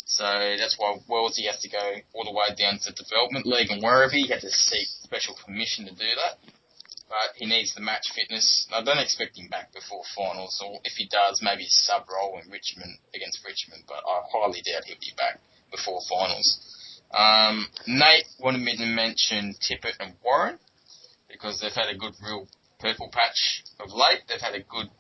So 0.06 0.24
that's 0.24 0.76
why 0.78 0.98
Wellesley 1.10 1.46
has 1.46 1.60
to 1.62 1.70
go 1.70 1.96
all 2.14 2.24
the 2.24 2.32
way 2.32 2.56
down 2.58 2.80
to 2.80 2.94
Development 2.94 3.46
League 3.46 3.70
and 3.72 3.84
Werribee. 3.84 4.24
He 4.24 4.28
had 4.28 4.42
to 4.42 4.50
seek 4.50 4.88
special 5.04 5.36
permission 5.46 5.86
to 5.86 5.92
do 5.92 5.98
that. 6.16 6.40
But 7.08 7.40
he 7.40 7.46
needs 7.46 7.74
the 7.74 7.80
match 7.82 8.12
fitness. 8.14 8.68
I 8.74 8.84
don't 8.84 9.00
expect 9.00 9.38
him 9.38 9.48
back 9.48 9.72
before 9.74 10.04
finals, 10.16 10.62
or 10.64 10.80
if 10.84 10.94
he 10.98 11.08
does, 11.08 11.40
maybe 11.42 11.66
sub 11.68 12.04
role 12.12 12.40
in 12.44 12.52
Richmond 12.52 13.00
against 13.16 13.40
Richmond. 13.46 13.84
But 13.88 14.04
I 14.06 14.22
highly 14.32 14.62
doubt 14.62 14.84
he'll 14.86 15.00
be 15.00 15.16
back 15.16 15.40
before 15.72 16.02
finals. 16.10 16.60
Um, 17.12 17.68
Nate 17.88 18.26
wanted 18.40 18.60
me 18.62 18.76
to 18.76 18.86
mention 18.86 19.56
Tippett 19.56 19.96
and 20.02 20.16
Warren 20.24 20.60
because 21.30 21.62
they've 21.62 21.72
had 21.72 21.88
a 21.90 21.98
good 21.98 22.14
real 22.22 22.48
purple 22.80 23.10
patch 23.12 23.64
of 23.80 23.88
late. 23.94 24.28
They've 24.28 24.42
had 24.42 24.56
a 24.56 24.64
good, 24.64 24.92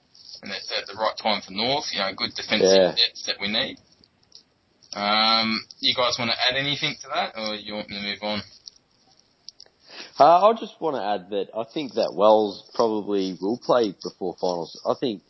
and 0.41 0.51
it's 0.51 0.71
at 0.71 0.87
the 0.87 0.95
right 0.95 1.15
time 1.21 1.41
for 1.41 1.51
North. 1.51 1.91
You 1.91 1.99
know, 1.99 2.13
good 2.15 2.31
defensive 2.35 2.71
Yeah. 2.71 2.95
depth 2.95 3.25
that 3.27 3.39
we 3.41 3.49
need. 3.51 3.77
Um, 4.93 5.59
you 5.79 5.93
guys 5.93 6.15
want 6.17 6.31
to 6.31 6.37
add 6.47 6.55
anything 6.55 6.95
to 7.01 7.07
that, 7.13 7.33
or 7.37 7.55
you 7.55 7.75
want 7.75 7.89
me 7.89 7.97
to 7.99 8.07
move 8.07 8.23
on? 8.23 8.41
Uh, 10.19 10.49
I 10.49 10.53
just 10.59 10.79
want 10.81 10.95
to 10.95 11.03
add 11.03 11.29
that 11.29 11.49
I 11.55 11.65
think 11.71 11.93
that 11.93 12.13
Wells 12.15 12.69
probably 12.73 13.37
will 13.39 13.59
play 13.63 13.93
before 14.03 14.35
finals. 14.39 14.79
I 14.85 14.93
think 14.99 15.21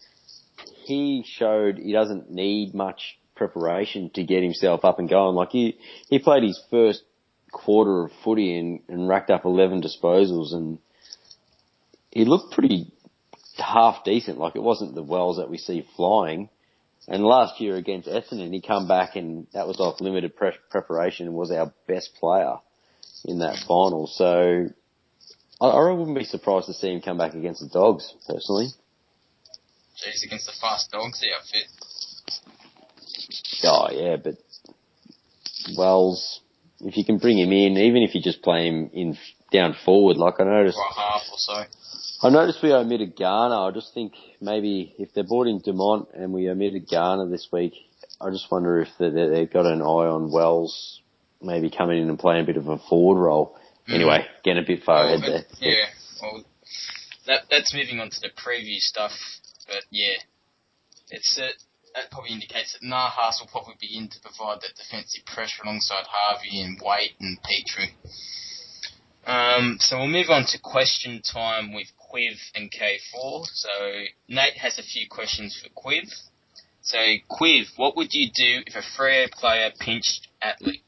he 0.85 1.25
showed 1.27 1.77
he 1.77 1.91
doesn't 1.91 2.31
need 2.31 2.73
much 2.73 3.17
preparation 3.35 4.09
to 4.15 4.23
get 4.23 4.43
himself 4.43 4.85
up 4.85 4.99
and 4.99 5.09
going. 5.09 5.35
Like 5.35 5.51
he, 5.51 5.77
he 6.09 6.19
played 6.19 6.43
his 6.43 6.61
first 6.71 7.03
quarter 7.51 8.05
of 8.05 8.11
footy 8.23 8.57
and, 8.57 8.79
and 8.87 9.07
racked 9.07 9.29
up 9.29 9.45
11 9.45 9.81
disposals 9.81 10.53
and 10.53 10.79
he 12.11 12.25
looked 12.25 12.53
pretty 12.53 12.91
half 13.57 14.03
decent. 14.03 14.37
Like 14.37 14.55
it 14.55 14.63
wasn't 14.63 14.95
the 14.95 15.03
Wells 15.03 15.37
that 15.37 15.49
we 15.49 15.57
see 15.57 15.87
flying. 15.95 16.49
And 17.07 17.23
last 17.23 17.61
year 17.61 17.75
against 17.75 18.07
Essendon, 18.07 18.53
he 18.53 18.61
come 18.61 18.87
back 18.87 19.15
and 19.15 19.47
that 19.53 19.67
was 19.67 19.79
off 19.79 20.01
limited 20.01 20.35
pre- 20.35 20.51
preparation 20.69 21.27
and 21.27 21.35
was 21.35 21.51
our 21.51 21.71
best 21.87 22.15
player 22.19 22.55
in 23.25 23.39
that 23.39 23.57
final. 23.67 24.07
So 24.07 24.67
I, 25.61 25.65
I 25.67 25.91
wouldn't 25.91 26.17
be 26.17 26.23
surprised 26.23 26.67
to 26.67 26.73
see 26.73 26.91
him 26.91 27.01
come 27.01 27.17
back 27.17 27.33
against 27.33 27.61
the 27.61 27.69
Dogs, 27.69 28.13
personally. 28.27 28.67
Jeez, 29.97 30.23
against 30.25 30.45
the 30.45 30.51
fast 30.61 30.91
dogs 30.91 31.19
the 31.19 31.27
outfit. 31.35 31.67
Oh 33.63 33.87
yeah, 33.91 34.17
but 34.17 34.35
Wells, 35.75 36.41
if 36.81 36.95
you 36.97 37.03
can 37.03 37.17
bring 37.17 37.39
him 37.39 37.51
in, 37.51 37.77
even 37.77 38.03
if 38.03 38.13
you 38.13 38.21
just 38.21 38.41
play 38.43 38.67
him 38.67 38.89
in 38.93 39.17
down 39.51 39.75
forward, 39.85 40.17
like 40.17 40.35
I 40.39 40.43
noticed, 40.43 40.77
half 40.95 41.21
or 41.31 41.37
so. 41.37 41.63
I 42.21 42.29
noticed 42.29 42.61
we 42.61 42.71
omitted 42.73 43.15
Garner. 43.17 43.55
I 43.55 43.71
just 43.71 43.93
think 43.93 44.13
maybe 44.41 44.93
if 44.99 45.13
they're 45.13 45.23
brought 45.23 45.47
in 45.47 45.61
Dumont 45.61 46.09
and 46.13 46.31
we 46.33 46.49
omitted 46.49 46.87
Garner 46.89 47.27
this 47.27 47.47
week, 47.51 47.73
I 48.21 48.29
just 48.29 48.51
wonder 48.51 48.81
if 48.81 48.89
they, 48.99 49.09
they- 49.09 49.29
they've 49.29 49.51
got 49.51 49.65
an 49.65 49.81
eye 49.81 49.85
on 49.85 50.31
Wells 50.31 51.01
maybe 51.41 51.69
coming 51.69 52.01
in 52.01 52.09
and 52.09 52.19
playing 52.19 52.43
a 52.43 52.45
bit 52.47 52.57
of 52.57 52.67
a 52.67 52.77
forward 52.77 53.19
role. 53.21 53.57
Anyway, 53.87 54.25
getting 54.43 54.63
a 54.63 54.65
bit 54.65 54.83
far 54.83 55.05
Well, 55.05 55.15
ahead 55.15 55.45
there. 55.59 55.71
Yeah, 55.71 55.85
well, 56.21 56.43
that 57.27 57.43
that's 57.49 57.73
moving 57.73 57.99
on 57.99 58.09
to 58.09 58.19
the 58.19 58.29
preview 58.29 58.79
stuff, 58.79 59.11
but 59.67 59.83
yeah, 59.89 60.17
it's 61.09 61.39
uh, 61.39 61.47
that 61.95 62.11
probably 62.11 62.31
indicates 62.31 62.73
that 62.73 62.85
Nahas 62.85 63.39
will 63.39 63.47
probably 63.51 63.75
be 63.79 63.97
in 63.97 64.09
to 64.09 64.19
provide 64.21 64.61
that 64.61 64.75
defensive 64.77 65.25
pressure 65.25 65.63
alongside 65.63 66.05
Harvey 66.07 66.61
and 66.61 66.79
Waite 66.81 67.15
and 67.19 67.39
Petrie. 67.41 67.95
Um, 69.25 69.77
so 69.79 69.97
we'll 69.97 70.07
move 70.07 70.29
on 70.29 70.45
to 70.47 70.59
question 70.59 71.21
time 71.21 71.73
with 71.73 71.87
Quiv 71.99 72.37
and 72.55 72.71
K4. 72.71 73.45
So 73.45 73.69
Nate 74.29 74.57
has 74.57 74.79
a 74.79 74.83
few 74.83 75.07
questions 75.09 75.59
for 75.61 75.69
Quiv. 75.69 76.07
So 76.81 76.97
Quiv, 77.29 77.65
what 77.75 77.97
would 77.97 78.13
you 78.13 78.29
do 78.33 78.61
if 78.65 78.75
a 78.75 78.81
Freo 78.97 79.29
player 79.31 79.71
pinched 79.79 80.27
Atley? 80.41 80.81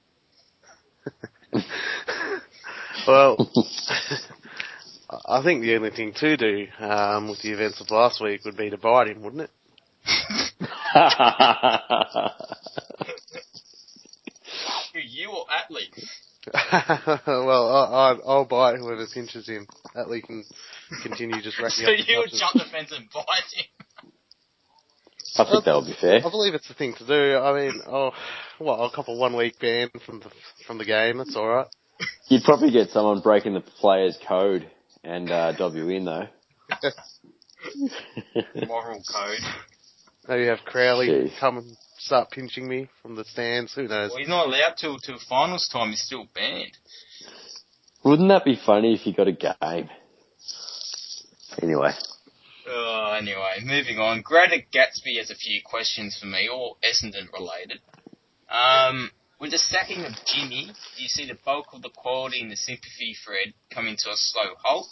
Well, 3.10 3.52
I 5.26 5.42
think 5.44 5.62
the 5.62 5.76
only 5.76 5.90
thing 5.92 6.14
to 6.14 6.38
do 6.38 6.68
um, 6.80 7.30
with 7.30 7.42
the 7.42 7.52
events 7.52 7.82
of 7.82 7.90
last 7.92 8.22
week 8.22 8.46
would 8.46 8.58
be 8.58 8.70
to 8.70 8.78
bite 8.78 9.08
him, 9.08 9.22
wouldn't 9.24 9.44
it? 9.44 9.52
Who, 14.94 15.00
you 15.00 15.30
or 15.32 15.46
Atley? 15.48 15.90
well, 17.28 17.70
I, 17.70 18.12
I, 18.12 18.18
I'll 18.26 18.46
bite 18.46 18.78
whoever 18.78 19.06
pinches 19.14 19.48
him. 19.48 19.68
That 19.96 20.10
we 20.10 20.22
can 20.22 20.44
continue 21.04 21.42
just 21.42 21.60
racking 21.62 21.86
So 21.86 21.92
up 21.92 21.98
the 21.98 22.04
you 22.12 22.18
would 22.20 22.32
punches. 22.32 22.40
jump 22.40 22.54
the 22.54 22.72
fence 22.72 22.92
and 22.96 23.10
bite 23.12 23.26
him? 23.54 23.66
I 25.38 25.46
think 25.50 25.66
that 25.66 25.76
would 25.76 25.86
be 25.86 25.96
fair. 26.00 26.18
I 26.26 26.30
believe 26.30 26.54
it's 26.54 26.68
the 26.68 26.74
thing 26.74 26.96
to 26.96 27.06
do. 27.06 27.38
I 27.38 27.54
mean, 27.54 27.82
oh, 27.88 28.12
well, 28.60 28.84
a 28.84 28.92
couple 28.92 29.18
one 29.18 29.36
week 29.36 29.60
ban 29.60 29.90
from 30.06 30.20
the 30.20 30.30
from 30.66 30.78
the 30.80 30.86
game. 30.86 31.18
That's 31.20 31.36
all 31.36 31.48
right. 31.48 31.68
You'd 32.28 32.44
probably 32.44 32.72
get 32.72 32.90
someone 32.90 33.22
breaking 33.22 33.54
the 33.54 33.62
player's 33.62 34.18
code 34.28 34.70
and 35.04 35.30
uh, 35.32 35.52
dob 35.54 35.76
you 35.76 35.90
in 35.90 36.06
though. 36.06 36.28
Moral 38.68 39.02
code. 39.12 39.40
Maybe 40.28 40.46
have 40.46 40.60
Crowley 40.66 41.08
Jeez. 41.08 41.40
come 41.40 41.58
and 41.58 41.76
start 41.98 42.30
pinching 42.32 42.68
me 42.68 42.88
from 43.02 43.16
the 43.16 43.26
stands. 43.26 43.74
Who 43.74 43.88
knows? 43.88 44.12
Well, 44.12 44.20
he's 44.20 44.28
not 44.30 44.48
allowed 44.48 44.76
till 44.78 44.98
till 45.00 45.18
finals 45.28 45.68
time. 45.68 45.90
He's 45.90 46.02
still 46.02 46.28
banned. 46.36 46.78
Wouldn't 48.04 48.30
that 48.30 48.46
be 48.46 48.56
funny 48.64 48.94
if 48.94 49.06
you 49.06 49.14
got 49.14 49.28
a 49.28 49.32
game? 49.34 49.90
Anyway, 51.62 51.92
Uh, 52.70 53.12
anyway, 53.14 53.58
moving 53.64 53.98
on. 53.98 54.22
Greta 54.22 54.58
Gatsby 54.72 55.18
has 55.18 55.30
a 55.32 55.36
few 55.36 55.62
questions 55.66 56.18
for 56.18 56.28
me, 56.28 56.48
all 56.48 56.78
Essendon 56.84 57.28
related. 57.34 57.80
Um, 58.50 59.12
with 59.40 59.52
the 59.52 59.58
sacking 59.58 60.04
of 60.04 60.14
Jimmy, 60.26 60.68
do 60.68 61.02
you 61.02 61.08
see 61.08 61.26
the 61.26 61.38
bulk 61.46 61.68
of 61.74 61.82
the 61.82 61.90
quality 61.90 62.42
in 62.42 62.50
the 62.50 62.58
sympathy 62.58 63.16
thread 63.26 63.54
coming 63.74 63.96
to 64.00 64.10
a 64.10 64.18
slow 64.18 64.56
halt 64.62 64.88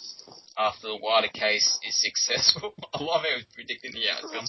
after 0.56 0.88
the 0.88 0.96
wider 0.96 1.28
case 1.28 1.78
is 1.86 2.00
successful? 2.00 2.72
I 2.94 3.02
love 3.02 3.22
how 3.22 3.36
he's 3.36 3.44
predicting 3.52 3.92
the 3.92 4.08
outcome. 4.08 4.46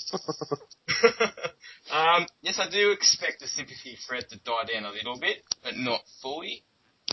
um, 1.92 2.28
yes, 2.42 2.60
I 2.60 2.70
do 2.70 2.92
expect 2.92 3.42
the 3.42 3.48
sympathy 3.48 3.98
thread 4.08 4.30
to 4.30 4.38
die 4.40 4.72
down 4.74 4.86
a 4.86 4.92
little 4.92 5.20
bit, 5.20 5.44
but 5.64 5.76
not 5.76 6.02
fully. 6.22 6.64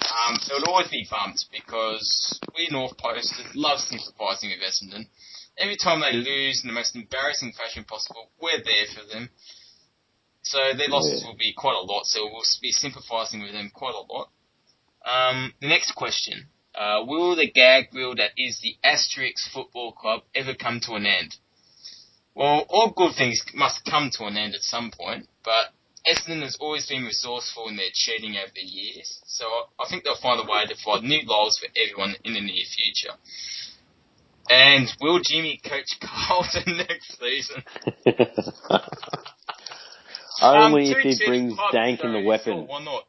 Um, 0.00 0.38
there 0.46 0.58
would 0.58 0.68
always 0.68 0.88
be 0.88 1.08
bumps 1.10 1.48
because 1.50 2.38
we 2.54 2.68
North 2.70 2.96
Posters 2.98 3.50
love 3.54 3.80
sympathising 3.80 4.50
with 4.50 4.62
Essendon. 4.62 5.06
Every 5.58 5.76
time 5.76 6.00
they 6.00 6.12
lose 6.12 6.60
in 6.62 6.68
the 6.68 6.74
most 6.74 6.94
embarrassing 6.94 7.52
fashion 7.56 7.84
possible, 7.84 8.30
we're 8.40 8.62
there 8.62 8.86
for 8.94 9.08
them. 9.12 9.30
So 10.46 10.58
their 10.74 10.88
losses 10.88 11.22
Yeah. 11.22 11.28
will 11.28 11.36
be 11.36 11.52
quite 11.52 11.74
a 11.76 11.80
lot. 11.80 12.06
So 12.06 12.24
we'll 12.26 12.44
be 12.62 12.70
sympathising 12.70 13.42
with 13.42 13.52
them 13.52 13.70
quite 13.74 13.94
a 13.94 14.00
lot. 14.12 14.30
Um, 15.04 15.52
the 15.60 15.66
next 15.68 15.92
question: 15.92 16.48
uh, 16.74 17.02
Will 17.04 17.34
the 17.34 17.50
gag 17.50 17.92
reel 17.92 18.14
that 18.14 18.30
is 18.36 18.60
the 18.60 18.76
Asterisk 18.84 19.50
Football 19.52 19.92
Club 19.92 20.22
ever 20.34 20.54
come 20.54 20.78
to 20.80 20.94
an 20.94 21.06
end? 21.06 21.36
Well, 22.34 22.64
all 22.68 22.90
good 22.90 23.14
things 23.16 23.42
must 23.54 23.84
come 23.84 24.10
to 24.18 24.24
an 24.26 24.36
end 24.36 24.54
at 24.54 24.62
some 24.62 24.90
point, 24.92 25.26
but 25.42 25.72
Essendon 26.06 26.42
has 26.42 26.56
always 26.60 26.86
been 26.86 27.04
resourceful 27.04 27.68
in 27.68 27.76
their 27.76 27.90
cheating 27.92 28.36
over 28.36 28.52
the 28.54 28.60
years, 28.60 29.18
so 29.26 29.46
I 29.80 29.88
think 29.88 30.04
they'll 30.04 30.20
find 30.20 30.38
a 30.38 30.44
way 30.50 30.64
to 30.66 30.76
find 30.84 31.02
new 31.04 31.22
laws 31.24 31.58
for 31.58 31.68
everyone 31.76 32.14
in 32.24 32.34
the 32.34 32.40
near 32.40 32.64
future. 32.64 33.16
And 34.48 34.86
will 35.00 35.18
Jimmy 35.24 35.58
coach 35.64 35.98
Carlton 36.00 36.76
next 36.76 37.18
season? 37.18 37.64
Only 40.40 40.92
Um, 40.92 41.00
if 41.00 41.18
he 41.18 41.26
brings 41.26 41.54
Dank 41.72 42.00
in 42.00 42.12
the 42.12 42.20
weapon. 42.20 42.52
sure, 42.54 42.62
why 42.62 42.82
not? 42.82 43.06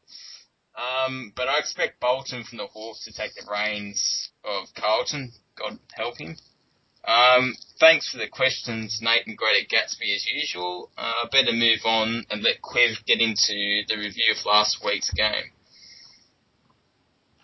Um, 0.76 1.32
but 1.34 1.48
I 1.48 1.58
expect 1.58 2.00
Bolton 2.00 2.44
from 2.44 2.58
the 2.58 2.66
Hawks 2.66 3.04
to 3.04 3.12
take 3.12 3.34
the 3.34 3.46
reins 3.50 4.30
of 4.44 4.68
Carlton. 4.74 5.32
God 5.56 5.78
help 5.92 6.18
him. 6.18 6.36
Um, 7.04 7.54
thanks 7.80 8.10
for 8.10 8.18
the 8.18 8.28
questions, 8.28 9.00
Nathan 9.02 9.34
Great 9.34 9.64
at 9.64 9.68
Gatsby 9.70 10.14
as 10.14 10.26
usual. 10.30 10.90
Uh, 10.96 11.26
better 11.32 11.52
move 11.52 11.80
on 11.84 12.24
and 12.30 12.42
let 12.42 12.60
Quiv 12.62 13.04
get 13.06 13.20
into 13.20 13.82
the 13.88 13.96
review 13.96 14.32
of 14.38 14.44
last 14.46 14.84
week's 14.84 15.10
game. 15.12 15.52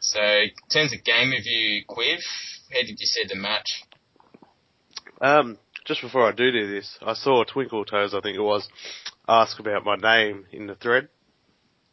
So, 0.01 0.21
in 0.21 0.51
terms 0.71 0.93
of 0.93 1.03
game 1.03 1.31
review, 1.31 1.83
Quiv, 1.89 2.21
how 2.73 2.81
did 2.81 3.01
you 3.01 3.07
see 3.07 3.25
the 3.27 3.37
match? 3.37 3.83
Um, 5.21 5.59
just 5.87 6.03
before 6.03 6.29
I 6.29 6.33
do 6.33 6.51
do 6.51 6.71
this, 6.71 6.99
I 7.01 7.15
saw 7.15 7.43
Twinkle 7.45 7.85
Toes, 7.85 8.15
I 8.15 8.21
think 8.21 8.37
it 8.37 8.43
was, 8.43 8.69
ask 9.29 9.59
about 9.59 9.85
my 9.85 9.97
name 9.97 10.47
in 10.53 10.67
the 10.67 10.75
thread. 10.75 11.09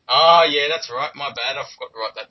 Oh, 0.08 0.46
yeah, 0.50 0.68
that's 0.70 0.92
right. 0.92 1.12
My 1.16 1.30
bad. 1.30 1.58
I 1.58 1.64
forgot 1.78 1.94
to 1.94 2.00
write 2.00 2.16
that 2.16 2.30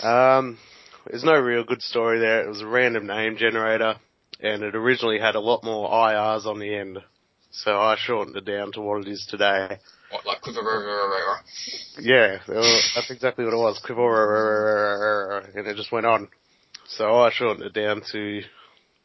down. 0.00 0.38
Um, 0.38 0.58
there's 1.06 1.24
no 1.24 1.38
real 1.38 1.64
good 1.64 1.82
story 1.82 2.18
there. 2.18 2.44
It 2.44 2.48
was 2.48 2.62
a 2.62 2.66
random 2.66 3.06
name 3.06 3.36
generator, 3.36 3.96
and 4.40 4.62
it 4.62 4.74
originally 4.74 5.18
had 5.18 5.34
a 5.34 5.40
lot 5.40 5.62
more 5.62 5.88
IRs 5.88 6.46
on 6.46 6.58
the 6.58 6.74
end. 6.74 6.98
So 7.50 7.78
I 7.78 7.96
shortened 7.98 8.36
it 8.36 8.44
down 8.44 8.72
to 8.72 8.80
what 8.80 9.06
it 9.06 9.10
is 9.10 9.26
today. 9.30 9.78
What, 10.10 10.26
like 10.26 10.40
Quiver? 10.40 11.42
Yeah, 12.00 12.38
that's 12.46 13.10
exactly 13.10 13.44
what 13.44 13.54
it 13.54 13.58
was. 13.58 13.80
Quiver, 13.84 15.50
and 15.54 15.66
it 15.66 15.76
just 15.76 15.92
went 15.92 16.06
on. 16.06 16.28
So 16.86 17.20
I 17.20 17.30
shortened 17.30 17.66
it 17.66 17.74
down 17.74 18.02
to 18.12 18.42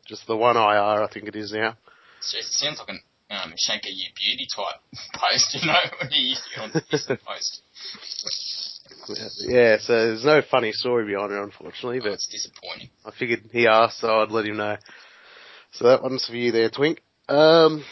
just 0.06 0.26
the 0.28 0.38
one 0.38 0.56
IR, 0.56 1.04
I 1.04 1.08
think 1.14 1.28
it 1.28 1.36
is 1.36 1.52
now. 1.52 1.78
So 2.22 2.38
it 2.38 2.46
sounds 2.46 2.80
like 2.80 2.90
an 2.90 3.02
um, 3.30 3.54
Shanker 3.54 3.90
You 3.92 4.08
Beauty 4.16 4.48
type 4.56 4.80
post, 5.14 5.54
you 5.60 5.66
know, 5.68 5.80
when 6.02 6.12
you 6.12 6.30
used 6.30 6.42
to 6.56 6.62
on 6.62 6.72
the 6.74 6.82
post. 7.26 7.62
Yeah, 9.48 9.78
so 9.80 9.94
there's 9.94 10.26
no 10.26 10.42
funny 10.50 10.72
story 10.74 11.06
behind 11.06 11.32
it, 11.32 11.40
unfortunately, 11.42 12.00
Oh, 12.00 12.04
but 12.04 12.12
it's 12.14 12.28
disappointing. 12.28 12.90
I 13.06 13.12
figured 13.18 13.44
he 13.52 13.68
asked, 13.68 14.00
so 14.00 14.22
I'd 14.22 14.32
let 14.32 14.46
him 14.46 14.58
know. 14.58 14.78
So 15.72 15.86
that 15.88 16.02
one's 16.04 16.26
for 16.26 16.36
you 16.36 16.52
there, 16.52 16.70
Twink. 16.70 17.02
Um, 17.30 17.84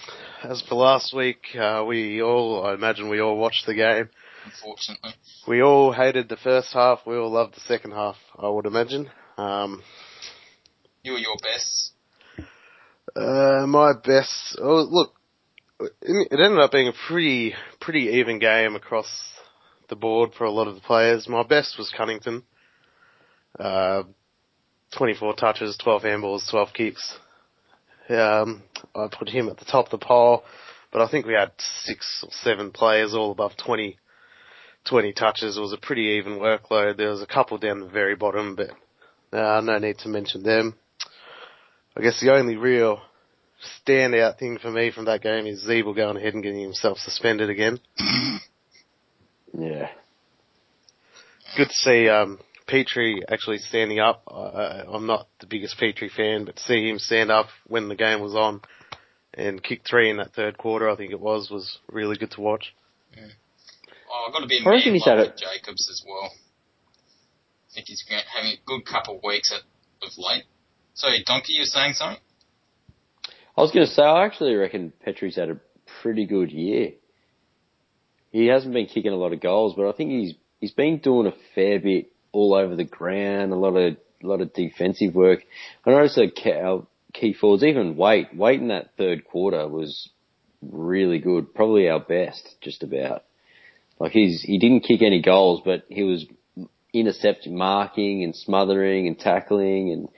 as 0.44 0.62
for 0.62 0.76
last 0.76 1.14
week, 1.14 1.44
uh, 1.60 1.84
we 1.88 2.22
all, 2.22 2.66
I 2.66 2.74
imagine 2.74 3.10
we 3.10 3.20
all 3.22 3.38
watched 3.38 3.66
the 3.66 3.74
game. 3.76 4.10
Unfortunately, 4.46 5.14
We 5.48 5.62
all 5.62 5.92
hated 5.92 6.30
the 6.30 6.38
first 6.38 6.74
half, 6.74 7.00
we 7.06 7.16
all 7.18 7.32
loved 7.32 7.56
the 7.56 7.62
second 7.62 7.92
half, 7.92 8.16
I 8.38 8.48
would 8.50 8.66
imagine. 8.66 9.10
Um, 9.38 9.82
you 11.04 11.14
were 11.14 11.18
your 11.20 11.38
best. 11.42 11.94
uh, 13.16 13.66
my 13.68 13.94
best, 13.94 14.58
oh 14.62 14.86
look, 14.90 15.15
it 15.80 16.40
ended 16.40 16.60
up 16.60 16.72
being 16.72 16.88
a 16.88 16.94
pretty, 17.08 17.54
pretty 17.82 18.20
even 18.20 18.40
game 18.40 18.76
across 18.76 19.08
the 19.90 19.96
board 19.96 20.32
for 20.38 20.46
a 20.46 20.52
lot 20.52 20.68
of 20.68 20.76
the 20.76 20.82
players. 20.82 21.28
My 21.28 21.44
best 21.44 21.78
was 21.78 21.94
Cunnington. 21.96 22.44
Uh, 23.60 24.04
24 24.98 25.36
touches, 25.36 25.78
12 25.78 26.04
handballs, 26.04 26.50
12 26.50 26.70
kicks. 26.74 27.18
Um, 28.10 28.64
I 28.96 29.08
put 29.08 29.30
him 29.30 29.50
at 29.50 29.58
the 29.58 29.66
top 29.66 29.86
of 29.86 29.92
the 29.92 30.06
pile, 30.06 30.44
but 30.92 31.02
I 31.02 31.10
think 31.10 31.26
we 31.26 31.34
had 31.34 31.52
six 31.58 32.24
or 32.24 32.30
seven 32.32 32.72
players 32.72 33.14
all 33.14 33.32
above 33.32 33.54
20, 33.58 33.98
20 34.86 35.14
touches. 35.14 35.58
It 35.58 35.62
was 35.62 35.74
a 35.74 35.78
pretty 35.78 36.18
even 36.20 36.34
workload. 36.34 36.98
There 36.98 37.10
was 37.10 37.22
a 37.22 37.28
couple 37.28 37.58
down 37.58 37.80
the 37.80 37.88
very 37.88 38.16
bottom, 38.16 38.56
but 38.56 38.72
uh, 39.38 39.62
no 39.62 39.78
need 39.80 39.98
to 40.00 40.10
mention 40.10 40.44
them. 40.44 40.76
I 41.98 42.02
guess 42.02 42.22
the 42.22 42.34
only 42.34 42.58
real 42.58 43.02
standout 43.66 44.38
thing 44.38 44.58
for 44.60 44.72
me 44.72 44.92
from 44.92 45.06
that 45.06 45.22
game 45.22 45.46
is 45.46 45.66
Ziebell 45.66 45.96
going 45.96 46.18
ahead 46.18 46.34
and 46.34 46.44
getting 46.44 46.62
himself 46.62 46.98
suspended 46.98 47.50
again. 47.50 47.80
Yeah. 49.58 49.90
Good 51.56 51.70
to 51.70 51.74
see 51.74 52.10
um, 52.10 52.40
Petrie 52.68 53.24
actually 53.30 53.60
standing 53.60 54.00
up. 54.00 54.24
Uh, 54.28 54.84
I'm 54.88 55.06
not 55.06 55.28
the 55.40 55.48
biggest 55.48 55.78
Petrie 55.78 56.10
fan, 56.10 56.46
but 56.46 56.58
to 56.58 56.64
see 56.64 56.90
him 56.90 57.00
stand 57.00 57.32
up 57.32 57.48
when 57.68 57.88
the 57.88 57.96
game 57.96 58.22
was 58.22 58.36
on 58.36 58.62
and 59.34 59.64
kick 59.64 59.82
three 59.88 60.10
in 60.10 60.18
that 60.18 60.34
third 60.34 60.58
quarter, 60.58 60.90
I 60.90 60.96
think 60.96 61.12
it 61.12 61.20
was, 61.20 61.50
was 61.50 61.80
really 61.90 62.18
good 62.18 62.32
to 62.32 62.42
watch. 62.42 62.74
Oh, 63.18 64.26
I've 64.28 64.34
got 64.34 64.42
to 64.42 64.48
be 64.48 64.60
I 64.66 64.70
reckon 64.70 64.94
mad 64.94 64.96
he's 64.96 65.08
love 65.08 65.18
had 65.20 65.38
Jacobs 65.38 65.90
as 65.90 66.04
well. 66.06 66.32
I 66.34 67.76
think 67.76 67.88
he's 67.88 68.04
having 68.10 68.52
a 68.52 68.60
good 68.66 68.86
couple 68.86 69.18
of 69.18 69.24
weeks 69.24 69.54
at, 69.54 69.62
of 70.06 70.14
late. 70.18 70.44
Sorry, 70.94 71.24
Donkey, 71.26 71.54
you 71.54 71.62
were 71.62 71.66
saying 71.66 71.94
something? 71.94 72.22
I 73.58 73.62
was 73.62 73.72
going 73.72 73.86
to 73.86 73.92
say, 73.92 74.04
I 74.04 74.26
actually 74.26 74.56
reckon 74.56 74.92
Petrie's 75.04 75.38
had 75.38 75.50
a 75.50 75.60
pretty 76.02 76.26
good 76.26 76.52
year. 76.52 76.94
He 78.32 78.48
hasn't 78.48 78.74
been 78.74 78.88
kicking 78.88 79.14
a 79.14 79.18
lot 79.18 79.32
of 79.32 79.40
goals, 79.40 79.76
but 79.78 79.88
I 79.88 79.94
think 79.94 80.12
he's 80.12 80.34
he's 80.60 80.72
been 80.72 80.98
doing 80.98 81.28
a 81.28 81.34
fair 81.54 81.80
bit 81.80 82.12
all 82.34 82.54
over 82.54 82.76
the 82.76 82.84
ground, 82.84 83.54
a 83.54 83.56
lot 83.56 83.78
of 83.78 83.98
a 84.24 84.28
lot 84.28 84.42
of 84.42 84.54
defensive 84.54 85.16
work. 85.16 85.40
I 85.86 85.92
noticed 85.92 86.16
that 86.16 86.62
our 86.62 86.86
key 87.14 87.34
forwards, 87.34 87.64
even 87.64 87.96
Waite, 87.96 88.36
Waite 88.36 88.60
in 88.60 88.68
that 88.68 88.92
third 88.98 89.26
quarter 89.26 89.68
was 89.68 90.10
really 90.62 91.20
good, 91.20 91.54
probably 91.54 91.88
our 91.88 92.00
best, 92.00 92.56
just 92.62 92.84
about. 92.84 93.24
Like 94.00 94.12
he's 94.12 94.42
he 94.42 94.60
didn't 94.60 94.82
kick 94.82 95.02
any 95.02 95.22
goals, 95.22 95.62
but 95.64 95.86
he 95.88 96.04
was 96.04 96.26
intercepting, 96.94 97.58
marking, 97.58 98.24
and 98.24 98.36
smothering 98.36 99.08
and 99.08 99.18
tackling, 99.18 99.92
and 99.92 100.10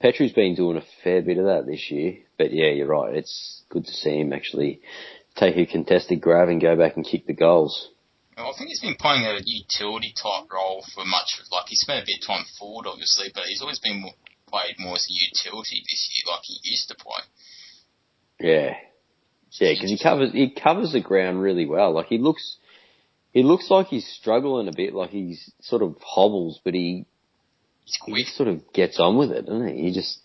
Petrie's 0.00 0.32
been 0.32 0.54
doing 0.54 0.76
a 0.76 0.84
fair 1.02 1.22
bit 1.22 1.38
of 1.38 1.46
that 1.46 1.64
this 1.66 1.90
year. 1.90 2.18
But 2.42 2.52
yeah, 2.52 2.70
you're 2.70 2.88
right. 2.88 3.14
It's 3.14 3.62
good 3.68 3.84
to 3.84 3.92
see 3.92 4.18
him 4.18 4.32
actually 4.32 4.80
take 5.36 5.56
a 5.56 5.64
contested 5.64 6.20
grab 6.20 6.48
and 6.48 6.60
go 6.60 6.74
back 6.74 6.96
and 6.96 7.06
kick 7.06 7.24
the 7.24 7.34
goals. 7.34 7.88
Well, 8.36 8.50
I 8.52 8.58
think 8.58 8.70
he's 8.70 8.80
been 8.80 8.96
playing 8.98 9.24
a 9.24 9.38
utility 9.44 10.12
type 10.20 10.50
role 10.52 10.84
for 10.92 11.04
much 11.04 11.38
of, 11.38 11.46
like, 11.52 11.66
he 11.68 11.76
spent 11.76 12.02
a 12.02 12.06
bit 12.06 12.18
of 12.20 12.26
time 12.26 12.44
forward, 12.58 12.86
obviously, 12.88 13.28
but 13.32 13.44
he's 13.44 13.62
always 13.62 13.78
been 13.78 14.00
more, 14.00 14.14
played 14.48 14.74
more 14.80 14.96
as 14.96 15.06
a 15.08 15.14
utility 15.14 15.84
this 15.88 16.10
year, 16.10 16.34
like 16.34 16.42
he 16.42 16.58
used 16.64 16.88
to 16.88 16.96
play. 16.96 17.22
Yeah, 18.40 18.74
yeah, 19.60 19.74
because 19.74 19.90
he 19.90 20.02
covers 20.02 20.32
he 20.32 20.50
covers 20.50 20.90
the 20.90 21.00
ground 21.00 21.40
really 21.40 21.66
well. 21.66 21.92
Like 21.92 22.06
he 22.06 22.18
looks, 22.18 22.56
he 23.30 23.44
looks 23.44 23.70
like 23.70 23.86
he's 23.86 24.08
struggling 24.20 24.66
a 24.66 24.72
bit, 24.74 24.94
like 24.94 25.10
he's 25.10 25.52
sort 25.60 25.82
of 25.82 25.94
hobbles, 26.00 26.58
but 26.64 26.74
he 26.74 27.06
he 28.06 28.24
sort 28.24 28.48
of 28.48 28.72
gets 28.72 28.98
on 28.98 29.16
with 29.16 29.30
it, 29.30 29.46
doesn't 29.46 29.76
he? 29.76 29.82
He 29.82 29.92
just 29.92 30.18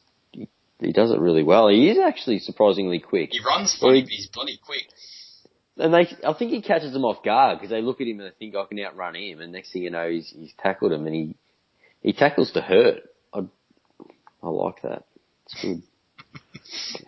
he, 0.79 0.91
does 0.91 1.11
it 1.11 1.19
really 1.19 1.43
well. 1.43 1.67
He 1.69 1.89
is 1.89 1.97
actually 1.99 2.39
surprisingly 2.39 2.99
quick. 2.99 3.29
He 3.31 3.39
runs 3.39 3.75
funny, 3.79 3.99
he- 3.99 4.01
but 4.03 4.09
he's 4.11 4.27
bloody 4.27 4.59
quick. 4.65 4.87
And 5.79 5.93
they, 5.93 6.07
I 6.27 6.33
think 6.33 6.51
he 6.51 6.61
catches 6.61 6.91
them 6.93 7.05
off 7.05 7.23
guard 7.23 7.59
because 7.59 7.69
they 7.69 7.81
look 7.81 8.01
at 8.01 8.07
him 8.07 8.19
and 8.19 8.29
they 8.31 8.35
think 8.39 8.55
I 8.55 8.65
can 8.65 8.79
outrun 8.79 9.15
him, 9.15 9.41
and 9.41 9.51
next 9.51 9.71
thing 9.73 9.83
you 9.83 9.91
know, 9.91 10.09
he's 10.09 10.27
he's 10.35 10.53
tackled 10.57 10.91
him 10.91 11.05
and 11.05 11.15
he 11.15 11.35
he 12.01 12.13
tackles 12.13 12.51
to 12.53 12.61
hurt. 12.61 13.03
I 13.31 13.41
I 14.41 14.49
like 14.49 14.81
that. 14.81 15.03
It's 15.45 15.61
good. 15.61 15.83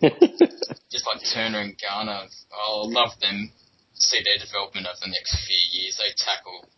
Just 0.90 1.06
like 1.06 1.20
Turner 1.34 1.60
and 1.60 1.76
Garner, 1.80 2.26
I'll 2.52 2.90
love 2.92 3.10
them, 3.20 3.50
see 3.94 4.18
their 4.24 4.38
development 4.44 4.86
over 4.86 4.96
the 5.00 5.08
next 5.10 5.36
few 5.46 5.80
years. 5.80 5.98
They 5.98 6.12
tackle 6.16 6.68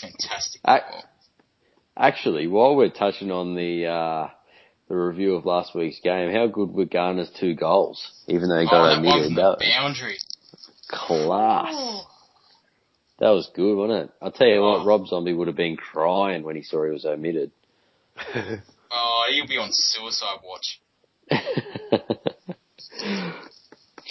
fantastic. 0.00 0.60
I- 0.64 1.02
Actually, 1.96 2.46
while 2.46 2.74
we're 2.74 2.88
touching 2.90 3.30
on 3.30 3.54
the 3.54 3.86
uh, 3.86 4.28
the 4.92 4.98
review 4.98 5.34
of 5.36 5.46
last 5.46 5.74
week's 5.74 6.00
game, 6.00 6.30
how 6.32 6.46
good 6.46 6.70
were 6.70 6.84
Garner's 6.84 7.30
two 7.40 7.54
goals? 7.54 8.12
Even 8.28 8.50
though 8.50 8.60
he 8.60 8.66
oh, 8.66 8.70
got 8.70 8.94
that 8.94 9.02
one 9.02 9.06
omitted, 9.06 9.26
from 9.28 9.34
that 9.36 9.58
boundary. 9.58 10.18
class. 10.88 12.04
That 13.18 13.30
was 13.30 13.50
good, 13.54 13.74
wasn't 13.74 14.04
it? 14.10 14.10
I'll 14.20 14.32
tell 14.32 14.46
you 14.48 14.56
Oh. 14.60 14.78
what, 14.78 14.86
Rob 14.86 15.06
Zombie 15.06 15.32
would 15.32 15.46
have 15.48 15.56
been 15.56 15.76
crying 15.76 16.42
when 16.42 16.56
he 16.56 16.62
saw 16.62 16.84
he 16.84 16.90
was 16.90 17.04
omitted. 17.06 17.50
Oh, 18.94 19.24
he'll 19.32 19.46
be 19.46 19.56
on 19.56 19.70
suicide 19.72 20.40
watch. 20.44 20.78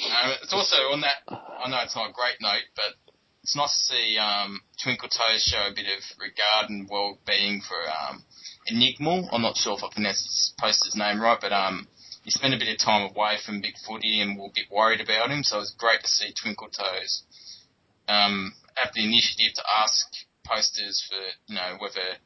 Um, 0.01 0.33
it's 0.41 0.51
also 0.53 0.75
on 0.91 1.01
that. 1.01 1.21
I 1.29 1.69
know 1.69 1.77
it's 1.83 1.95
not 1.95 2.09
a 2.09 2.13
great 2.13 2.41
note, 2.41 2.65
but 2.75 2.95
it's 3.43 3.55
nice 3.55 3.69
to 3.69 3.93
see 3.93 4.17
um, 4.17 4.59
Twinkle 4.81 5.09
Toes 5.09 5.43
show 5.45 5.69
a 5.69 5.75
bit 5.75 5.85
of 5.85 6.01
regard 6.17 6.69
and 6.69 6.89
well-being 6.89 7.61
for 7.61 7.77
um, 7.85 8.23
Enigmal. 8.69 9.27
I'm 9.31 9.41
not 9.41 9.57
sure 9.57 9.77
if 9.77 9.83
I 9.83 9.89
pronounced 9.91 10.25
his 10.25 10.53
poster's 10.57 10.95
name 10.95 11.21
right, 11.21 11.39
but 11.39 11.51
um, 11.51 11.87
he 12.23 12.31
spent 12.31 12.53
a 12.53 12.57
bit 12.57 12.69
of 12.69 12.77
time 12.77 13.09
away 13.09 13.37
from 13.43 13.61
big 13.61 13.75
footy 13.87 14.21
and 14.21 14.37
we're 14.37 14.47
a 14.47 14.53
bit 14.53 14.71
worried 14.71 15.01
about 15.01 15.31
him. 15.31 15.43
So 15.43 15.57
it 15.57 15.59
was 15.59 15.75
great 15.77 16.01
to 16.01 16.07
see 16.07 16.33
Twinkle 16.33 16.69
Toes 16.69 17.23
um, 18.07 18.53
have 18.75 18.93
the 18.93 19.03
initiative 19.03 19.53
to 19.55 19.63
ask 19.81 20.05
posters 20.45 21.03
for, 21.07 21.21
you 21.47 21.55
know, 21.55 21.77
whether 21.79 22.17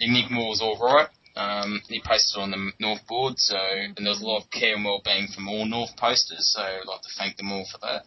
Enigma 0.00 0.40
was 0.40 0.60
alright. 0.60 1.08
Um, 1.36 1.80
he 1.88 2.00
posted 2.04 2.40
on 2.40 2.50
the 2.52 2.70
North 2.78 3.06
board, 3.08 3.38
so, 3.38 3.56
and 3.56 3.96
there 3.96 4.10
was 4.10 4.22
a 4.22 4.26
lot 4.26 4.42
of 4.42 4.50
care 4.50 4.76
and 4.76 4.84
well-being 4.84 5.28
from 5.34 5.48
all 5.48 5.66
North 5.66 5.96
posters, 5.96 6.52
so 6.54 6.62
I'd 6.62 6.86
like 6.86 7.02
to 7.02 7.08
thank 7.18 7.36
them 7.36 7.50
all 7.50 7.66
for 7.70 7.78
that. 7.78 8.04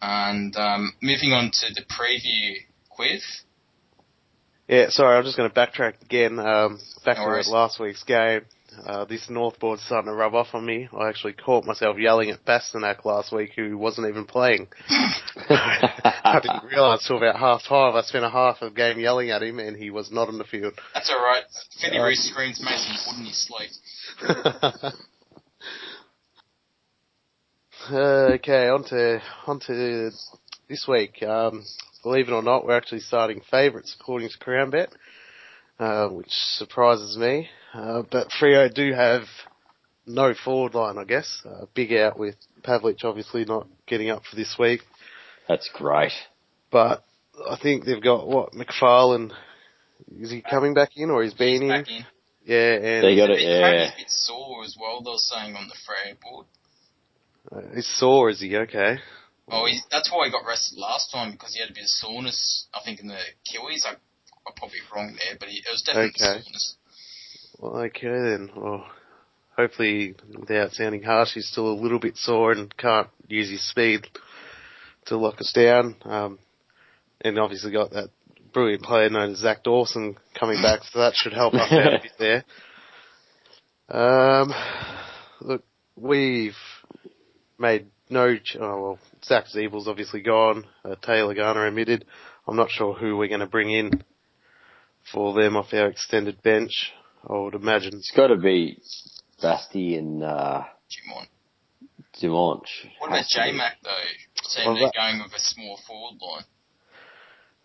And, 0.00 0.54
um, 0.56 0.92
moving 1.02 1.32
on 1.32 1.50
to 1.50 1.74
the 1.74 1.82
preview 1.82 2.58
quiz. 2.88 3.24
Yeah, 4.68 4.86
sorry, 4.88 5.16
I'm 5.16 5.24
just 5.24 5.36
going 5.36 5.50
to 5.50 5.54
backtrack 5.54 6.00
again. 6.02 6.38
Um, 6.38 6.78
back 7.04 7.18
No 7.18 7.42
to 7.42 7.50
last 7.50 7.78
week's 7.78 8.02
game. 8.04 8.42
Uh, 8.86 9.04
this 9.04 9.30
North 9.30 9.58
board's 9.60 9.82
starting 9.82 10.10
to 10.10 10.14
rub 10.14 10.34
off 10.34 10.48
on 10.52 10.66
me. 10.66 10.88
I 10.98 11.08
actually 11.08 11.34
caught 11.34 11.64
myself 11.64 11.96
yelling 11.98 12.30
at 12.30 12.44
Bastinac 12.44 13.04
last 13.04 13.32
week, 13.32 13.52
who 13.54 13.78
wasn't 13.78 14.08
even 14.08 14.24
playing. 14.24 14.66
I 14.88 16.40
didn't 16.42 16.64
realise 16.64 17.06
till 17.06 17.18
about 17.18 17.38
half 17.38 17.62
time. 17.68 17.94
I 17.94 18.02
spent 18.02 18.24
a 18.24 18.30
half 18.30 18.62
of 18.62 18.74
the 18.74 18.76
game 18.76 18.98
yelling 18.98 19.30
at 19.30 19.42
him, 19.42 19.58
and 19.60 19.76
he 19.76 19.90
was 19.90 20.10
not 20.10 20.28
on 20.28 20.38
the 20.38 20.44
field. 20.44 20.72
That's 20.92 21.10
alright. 21.10 21.44
Philly 21.80 21.96
Yeah. 21.96 22.04
Reese 22.04 22.28
screams 22.28 22.60
Mason 22.60 22.96
Wood 23.06 23.20
in 23.20 23.26
his 23.26 23.46
sleep. 23.46 23.70
okay, 27.92 28.68
on 28.68 28.84
to, 28.84 29.22
on 29.46 29.60
to 29.60 30.10
this 30.68 30.86
week. 30.88 31.22
Um, 31.22 31.64
believe 32.04 32.28
it 32.28 32.32
or 32.32 32.42
not, 32.42 32.64
we're 32.64 32.76
actually 32.76 33.00
starting 33.00 33.40
favourites 33.50 33.96
according 33.98 34.28
to 34.28 34.38
CrownBet, 34.38 34.88
uh, 35.80 36.08
which 36.08 36.30
surprises 36.30 37.16
me. 37.16 37.48
Uh, 37.72 38.02
but 38.08 38.28
Freo 38.40 38.72
do 38.72 38.92
have 38.92 39.22
no 40.06 40.32
forward 40.34 40.74
line, 40.74 40.98
I 40.98 41.04
guess. 41.04 41.42
Uh, 41.44 41.64
big 41.74 41.92
out 41.94 42.16
with 42.18 42.36
Pavlich 42.62 43.04
obviously 43.04 43.44
not 43.44 43.66
getting 43.88 44.10
up 44.10 44.22
for 44.30 44.36
this 44.36 44.54
week. 44.58 44.82
That's 45.48 45.68
great. 45.74 46.12
But 46.70 47.02
I 47.50 47.56
think 47.60 47.84
they've 47.84 48.02
got, 48.02 48.28
what, 48.28 48.52
McPharlin, 48.52 49.32
is 50.20 50.30
he 50.30 50.42
coming 50.42 50.74
back 50.74 50.90
in 50.96 51.10
or 51.10 51.22
he's 51.24 51.34
been 51.34 51.54
He's 51.54 51.60
in? 51.62 51.68
back 51.68 51.88
in. 51.90 52.06
Yeah, 52.46 52.74
and 52.74 53.04
They 53.04 53.16
got 53.16 53.30
it, 53.30 53.34
a 53.34 53.36
bit- 53.36 53.56
apparently 53.58 53.78
yeah. 53.80 53.84
he's 53.86 53.94
a 53.94 53.96
bit 54.04 54.10
sore 54.10 54.64
as 54.64 54.76
well, 54.80 55.00
They're 55.02 55.14
saying 55.16 55.56
on 55.56 55.66
the 55.68 55.74
Freo 55.74 56.16
board. 56.20 56.46
uh, 57.50 57.74
he's 57.74 57.88
sore, 57.98 58.28
is 58.30 58.40
he? 58.40 58.54
Okay. 58.56 58.96
Oh, 59.50 59.66
he's, 59.66 59.82
that's 59.90 60.10
why 60.10 60.26
he 60.26 60.32
got 60.32 60.46
rested 60.46 60.78
last 60.78 61.10
time 61.12 61.32
because 61.32 61.54
he 61.54 61.60
had 61.60 61.70
a 61.70 61.74
bit 61.74 61.84
of 61.84 61.88
soreness. 61.88 62.66
I 62.72 62.80
think 62.84 63.00
in 63.00 63.08
the 63.08 63.18
Achilles. 63.46 63.84
I, 63.86 63.94
I'm 64.46 64.54
probably 64.56 64.78
wrong 64.94 65.16
there, 65.18 65.36
but 65.38 65.48
he, 65.48 65.58
it 65.58 65.70
was 65.70 65.82
definitely 65.82 66.10
Okay. 66.20 66.42
soreness. 66.42 66.76
Well, 67.58 67.76
okay 67.84 68.08
then. 68.08 68.50
Well, 68.56 68.86
hopefully, 69.56 70.14
without 70.38 70.72
sounding 70.72 71.02
harsh, 71.02 71.34
he's 71.34 71.48
still 71.48 71.68
a 71.68 71.80
little 71.80 71.98
bit 71.98 72.16
sore 72.16 72.52
and 72.52 72.74
can't 72.76 73.08
use 73.28 73.50
his 73.50 73.66
speed 73.68 74.06
to 75.06 75.16
lock 75.16 75.40
us 75.40 75.52
down. 75.52 75.96
Um, 76.04 76.38
and 77.20 77.38
obviously 77.38 77.72
got 77.72 77.90
that 77.92 78.10
brilliant 78.52 78.82
player 78.82 79.08
known 79.10 79.32
as 79.32 79.38
Zach 79.38 79.62
Dawson 79.62 80.16
coming 80.38 80.60
back, 80.62 80.80
so 80.90 80.98
that 81.00 81.14
should 81.14 81.32
help 81.32 81.54
us 81.54 81.72
out 81.72 81.94
a 81.94 82.00
bit 82.02 82.12
there. 82.18 82.44
Um, 83.86 84.50
look, 85.42 85.62
we've 85.94 86.56
made 87.58 87.88
no. 88.08 88.34
Ch- 88.38 88.56
oh 88.58 88.82
well, 88.82 88.98
Zach 89.26 89.46
Ziebell's 89.46 89.88
obviously 89.88 90.20
gone. 90.20 90.64
Uh, 90.84 90.96
Taylor 91.02 91.34
Garner 91.34 91.66
omitted. 91.66 92.04
I'm 92.46 92.56
not 92.56 92.70
sure 92.70 92.94
who 92.94 93.16
we're 93.16 93.28
going 93.28 93.40
to 93.40 93.46
bring 93.46 93.70
in 93.70 94.02
for 95.12 95.32
them 95.34 95.56
off 95.56 95.72
our 95.72 95.86
extended 95.88 96.42
bench. 96.42 96.92
I 97.28 97.34
would 97.38 97.54
imagine. 97.54 97.94
It's 97.94 98.12
got 98.14 98.26
to 98.28 98.36
be 98.36 98.78
Basti 99.40 99.96
and 99.96 100.22
uh, 100.22 100.62
Jimon. 100.90 101.26
Dimanche. 102.20 102.90
What 102.98 103.08
about 103.08 103.18
Has. 103.18 103.28
J-Mac 103.34 103.76
though? 103.82 103.90
Saying 104.44 104.66
Well, 104.68 104.76
they're 104.76 104.86
that- 104.86 104.94
going 104.94 105.22
with 105.22 105.32
a 105.34 105.40
small 105.40 105.78
forward 105.86 106.20
line. 106.20 106.44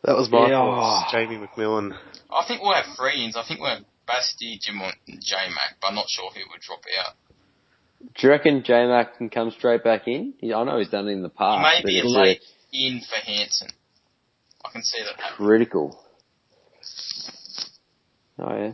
That 0.06 0.16
was 0.16 0.30
my 0.32 0.48
Yeah. 0.48 0.64
thoughts. 0.64 1.12
Jamie 1.12 1.38
Macmillan. 1.38 1.94
I 2.32 2.46
think 2.48 2.62
we'll 2.62 2.74
have 2.74 2.96
three 2.96 3.26
ins. 3.26 3.36
I 3.36 3.44
think 3.46 3.60
we'll 3.60 3.76
have 3.76 3.84
Basti, 4.08 4.58
Jimon, 4.66 4.94
and 5.08 5.22
J-Mac, 5.22 5.76
but 5.82 5.88
I'm 5.90 5.96
not 5.96 6.06
sure 6.10 6.32
who 6.32 6.40
would 6.52 6.62
drop 6.62 6.80
out. 7.06 7.16
Do 8.02 8.28
you 8.28 8.30
reckon 8.30 8.64
J 8.64 8.86
Mac 8.88 9.18
can 9.18 9.30
come 9.30 9.52
straight 9.52 9.84
back 9.84 10.08
in? 10.08 10.34
I 10.44 10.64
know 10.64 10.80
he's 10.80 10.90
done 10.90 11.08
it 11.08 11.12
in 11.12 11.22
the 11.22 11.30
past. 11.30 11.62
may 11.62 11.82
but 11.82 11.88
be 11.88 12.00
a 12.00 12.04
it's, 12.04 12.16
uh, 12.16 12.20
late 12.20 12.42
in 12.72 13.02
for 13.02 13.16
Hansen. 13.26 13.70
I 14.64 14.70
can 14.72 14.84
see 14.84 15.00
that 15.04 15.20
happening. 15.22 15.48
critical. 15.48 16.04
Oh 18.38 18.56
yeah. 18.56 18.74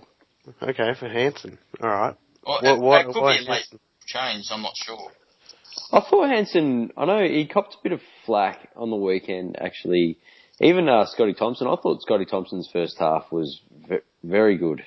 Okay, 0.62 0.94
for 1.00 1.10
Hansen. 1.10 1.58
Alright. 1.82 2.16
Or, 2.44 2.60
What, 2.62 2.64
it, 2.64 2.80
what, 2.80 3.02
it 3.02 3.14
could 3.14 3.22
why 3.22 3.38
be 3.40 3.46
a 3.46 3.50
late 3.52 3.66
change. 4.06 4.46
I'm 4.52 4.62
not 4.62 4.74
sure. 4.76 5.12
I 5.92 6.02
thought 6.02 6.30
Hansen, 6.30 6.92
I 6.96 7.06
know 7.06 7.24
he 7.24 7.48
copped 7.48 7.74
a 7.74 7.78
bit 7.84 7.92
of 7.92 8.02
flack 8.26 8.70
on 8.76 8.90
the 8.92 8.96
weekend 8.96 9.58
actually. 9.60 10.20
Even 10.62 10.88
uh, 10.88 11.06
Scotty 11.08 11.34
Thompson, 11.34 11.68
I 11.68 11.76
thought 11.76 12.02
Scotty 12.02 12.26
Thompson's 12.26 12.70
first 12.72 12.98
half 13.00 13.32
was 13.32 13.60
ve- 13.90 13.98
very 14.24 14.58
good 14.58 14.84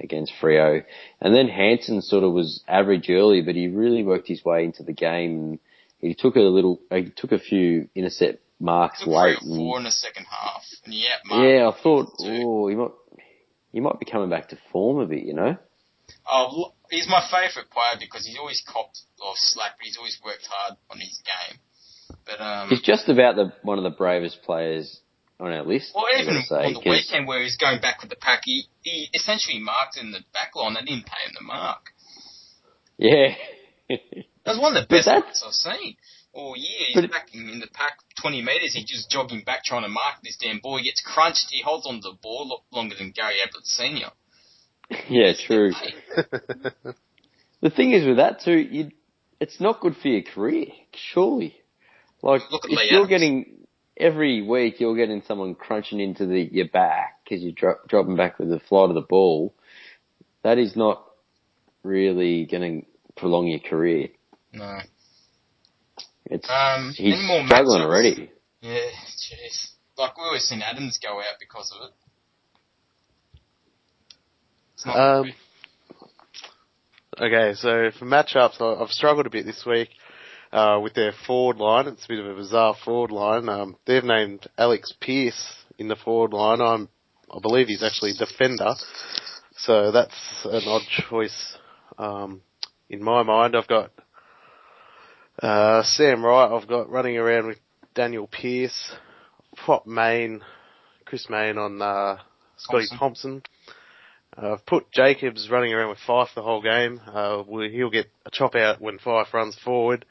against 0.00 0.32
Freo. 0.40 0.84
And 1.20 1.34
then 1.34 1.48
Hansen 1.48 2.02
sort 2.02 2.24
of 2.24 2.32
was 2.32 2.62
average 2.68 3.08
early, 3.10 3.42
but 3.42 3.54
he 3.54 3.68
really 3.68 4.02
worked 4.04 4.28
his 4.28 4.44
way 4.44 4.64
into 4.64 4.82
the 4.82 4.92
game 4.92 5.58
he 6.00 6.14
took 6.14 6.36
a 6.36 6.40
little, 6.40 6.80
he 6.90 7.10
took 7.14 7.32
a 7.32 7.38
few 7.38 7.88
intercept 7.94 8.40
marks 8.60 9.00
Took 9.00 9.08
three 9.08 9.16
late. 9.16 9.36
or 9.36 9.40
and- 9.42 9.56
four 9.56 9.78
in 9.78 9.84
the 9.84 9.90
second 9.90 10.26
half, 10.26 10.62
and 10.84 10.94
outmarked 10.94 11.58
yeah, 11.58 11.68
I 11.68 11.82
thought, 11.82 12.12
oh, 12.20 12.68
he 12.68 12.74
might, 12.74 12.90
he 13.72 13.80
might 13.80 13.98
be 13.98 14.06
coming 14.06 14.30
back 14.30 14.48
to 14.50 14.58
form 14.72 14.98
a 15.00 15.06
bit, 15.06 15.24
you 15.24 15.34
know? 15.34 15.56
Oh, 16.30 16.72
he's 16.90 17.08
my 17.08 17.20
favourite 17.30 17.70
player 17.70 17.98
because 17.98 18.24
he's 18.26 18.38
always 18.38 18.62
copped 18.66 19.00
off 19.20 19.36
slack, 19.38 19.72
but 19.78 19.84
he's 19.86 19.96
always 19.96 20.18
worked 20.24 20.46
hard 20.48 20.78
on 20.90 20.98
his 21.00 21.20
game. 21.24 21.58
But 22.24 22.40
um, 22.40 22.68
He's 22.68 22.82
just 22.82 23.08
about 23.08 23.34
the 23.34 23.52
one 23.62 23.78
of 23.78 23.84
the 23.84 23.90
bravest 23.90 24.42
players 24.42 25.00
on 25.38 25.52
our 25.52 25.62
list. 25.64 25.92
well, 25.94 26.06
even 26.18 26.42
say, 26.48 26.54
on 26.66 26.72
the 26.74 26.80
weekend 26.90 27.26
where 27.28 27.42
he's 27.42 27.56
going 27.56 27.80
back 27.80 28.00
with 28.00 28.10
the 28.10 28.16
pack, 28.16 28.40
he, 28.44 28.64
he 28.82 29.08
essentially 29.14 29.58
marked 29.58 29.96
in 30.00 30.10
the 30.12 30.20
back 30.32 30.54
line. 30.56 30.74
They 30.74 30.80
didn't 30.82 31.06
pay 31.06 31.28
him 31.28 31.34
the 31.38 31.44
mark. 31.44 31.90
Yeah. 32.98 33.34
That 34.46 34.52
was 34.52 34.60
one 34.62 34.76
of 34.76 34.86
the 34.88 34.94
best 34.94 35.08
marks 35.08 35.42
I've 35.44 35.52
seen 35.52 35.96
all 36.32 36.54
year. 36.56 36.86
He's 36.86 36.94
But- 37.02 37.10
back 37.10 37.34
in, 37.34 37.58
the 37.58 37.66
pack 37.72 37.98
20 38.22 38.42
metres. 38.42 38.74
He's 38.74 38.84
just 38.84 39.10
jogging 39.10 39.42
back 39.44 39.64
trying 39.64 39.82
to 39.82 39.88
mark 39.88 40.22
this 40.22 40.36
damn 40.40 40.60
ball. 40.60 40.78
He 40.78 40.84
gets 40.84 41.02
crunched. 41.04 41.46
He 41.50 41.62
holds 41.62 41.84
on 41.84 41.96
to 41.96 42.00
the 42.10 42.16
ball 42.22 42.46
lo- 42.48 42.62
longer 42.78 42.94
than 42.96 43.10
Gary 43.10 43.34
Ablett 43.44 43.64
Senior. 43.66 44.10
yeah, 45.08 45.32
true. 45.46 45.72
The 47.62 47.70
thing 47.70 47.92
is 47.92 48.06
with 48.06 48.18
that 48.18 48.40
too, 48.44 48.56
you, 48.58 48.90
it's 49.40 49.60
not 49.60 49.80
good 49.80 49.96
for 49.96 50.08
your 50.08 50.22
career, 50.22 50.66
surely. 50.94 51.56
Like, 52.22 52.42
Look 52.52 52.64
at 52.66 52.70
if 52.70 52.90
you're 52.92 53.00
Adams. 53.04 53.08
getting, 53.08 53.65
every 53.96 54.42
week 54.42 54.80
you're 54.80 54.96
getting 54.96 55.22
someone 55.26 55.54
crunching 55.54 56.00
into 56.00 56.26
the, 56.26 56.40
your 56.40 56.68
back 56.68 57.20
because 57.24 57.42
you're 57.42 57.52
dro- 57.52 57.78
dropping 57.88 58.16
back 58.16 58.38
with 58.38 58.48
the 58.50 58.60
flight 58.60 58.88
of 58.90 58.94
the 58.94 59.00
ball, 59.00 59.54
that 60.42 60.58
is 60.58 60.76
not 60.76 61.04
really 61.82 62.44
going 62.46 62.82
to 62.82 62.86
prolong 63.16 63.46
your 63.46 63.60
career. 63.60 64.08
No. 64.52 64.78
It's, 66.26 66.48
Um, 66.50 66.92
he's 66.96 67.22
more 67.26 67.44
struggling 67.46 67.80
matchups? 67.80 67.84
already. 67.84 68.30
Yeah, 68.60 68.78
jeez. 69.16 69.70
Like 69.96 70.16
we 70.16 70.24
always 70.24 70.44
seen 70.44 70.60
Adams 70.62 70.98
go 71.02 71.18
out 71.18 71.38
because 71.38 71.72
of 71.74 71.88
it. 71.88 71.92
Um. 74.88 75.32
Okay, 77.18 77.54
so 77.54 77.90
for 77.98 78.04
matchups, 78.04 78.60
I've 78.60 78.90
struggled 78.90 79.26
a 79.26 79.30
bit 79.30 79.46
this 79.46 79.64
week 79.66 79.88
uh, 80.56 80.80
with 80.82 80.94
their 80.94 81.12
forward 81.26 81.58
line. 81.58 81.86
It's 81.86 82.06
a 82.06 82.08
bit 82.08 82.18
of 82.18 82.26
a 82.26 82.34
bizarre 82.34 82.74
forward 82.82 83.10
line. 83.10 83.48
Um, 83.48 83.76
they've 83.86 84.02
named 84.02 84.48
Alex 84.56 84.94
Pearce 84.98 85.64
in 85.78 85.88
the 85.88 85.96
forward 85.96 86.32
line. 86.32 86.62
I'm, 86.62 86.88
I 87.30 87.38
believe 87.40 87.66
he's 87.66 87.82
actually 87.82 88.12
a 88.12 88.14
defender, 88.14 88.72
so 89.58 89.92
that's 89.92 90.16
an 90.44 90.62
odd 90.66 90.82
choice. 91.10 91.58
Um, 91.98 92.40
in 92.88 93.02
my 93.02 93.22
mind, 93.22 93.54
I've 93.54 93.68
got 93.68 93.90
uh, 95.42 95.82
Sam 95.82 96.24
Wright. 96.24 96.50
I've 96.50 96.68
got 96.68 96.88
running 96.88 97.18
around 97.18 97.48
with 97.48 97.58
Danyle 97.94 98.30
Pearce, 98.30 98.94
Prop 99.56 99.86
Main, 99.86 100.40
Chris 101.04 101.26
Mayne 101.28 101.58
on 101.58 101.82
uh, 101.82 102.16
Scotty 102.56 102.86
Thompson. 102.88 103.42
Thompson. 103.42 103.42
Uh, 104.38 104.52
I've 104.54 104.66
put 104.66 104.90
Jacobs 104.90 105.50
running 105.50 105.74
around 105.74 105.90
with 105.90 105.98
Fyfe 106.06 106.34
the 106.34 106.42
whole 106.42 106.62
game. 106.62 107.00
Uh, 107.06 107.42
he'll 107.44 107.90
get 107.90 108.06
a 108.24 108.30
chop 108.30 108.54
out 108.54 108.80
when 108.80 108.98
Fyfe 108.98 109.32
runs 109.32 109.58
forward, 109.62 110.04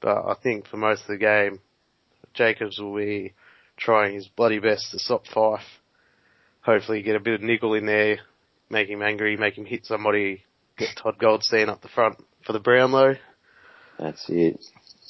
but 0.00 0.16
I 0.26 0.34
think 0.42 0.66
for 0.66 0.76
most 0.76 1.02
of 1.02 1.08
the 1.08 1.16
game, 1.18 1.60
Jacobs 2.34 2.78
will 2.78 2.96
be 2.96 3.34
trying 3.76 4.14
his 4.14 4.28
bloody 4.28 4.58
best 4.58 4.90
to 4.92 4.98
stop 4.98 5.24
Fyfe. 5.26 5.60
Hopefully 6.62 7.02
get 7.02 7.16
a 7.16 7.20
bit 7.20 7.34
of 7.34 7.42
nickel 7.42 7.74
in 7.74 7.86
there, 7.86 8.18
make 8.70 8.88
him 8.88 9.02
angry, 9.02 9.36
make 9.36 9.56
him 9.56 9.64
hit 9.66 9.86
somebody, 9.86 10.42
get 10.76 10.88
Todd 10.96 11.18
Goldstein 11.18 11.68
up 11.68 11.80
the 11.82 11.88
front 11.88 12.16
for 12.44 12.52
the 12.52 12.58
Brownlow. 12.60 13.14
That's 13.98 14.24
it. 14.28 14.60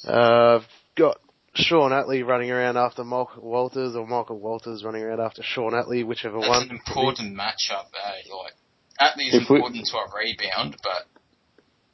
Uh, 0.07 0.59
I've 0.61 0.67
got 0.95 1.17
Shaun 1.55 1.91
Atley 1.91 2.25
running 2.25 2.51
around 2.51 2.77
after 2.77 3.03
Michael 3.03 3.41
Walters, 3.43 3.95
or 3.95 4.05
Michael 4.05 4.39
Walters 4.39 4.83
running 4.83 5.01
around 5.01 5.19
after 5.19 5.41
Shaun 5.43 5.73
Atley, 5.73 6.05
whichever 6.05 6.37
That's 6.37 6.49
one. 6.49 6.63
an 6.69 6.71
important 6.85 7.35
matchup. 7.35 7.85
Eh? 7.95 8.29
Like 8.31 8.53
Atley's 9.01 9.33
If 9.33 9.49
we- 9.49 9.55
important 9.57 9.85
to 9.87 9.97
a 9.97 10.05
rebound, 10.15 10.77
but 10.83 11.07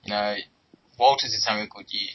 you 0.03 0.11
know 0.11 0.35
Walters 0.99 1.33
is 1.33 1.45
having 1.47 1.63
a 1.63 1.67
good 1.67 1.85
year. 1.89 2.09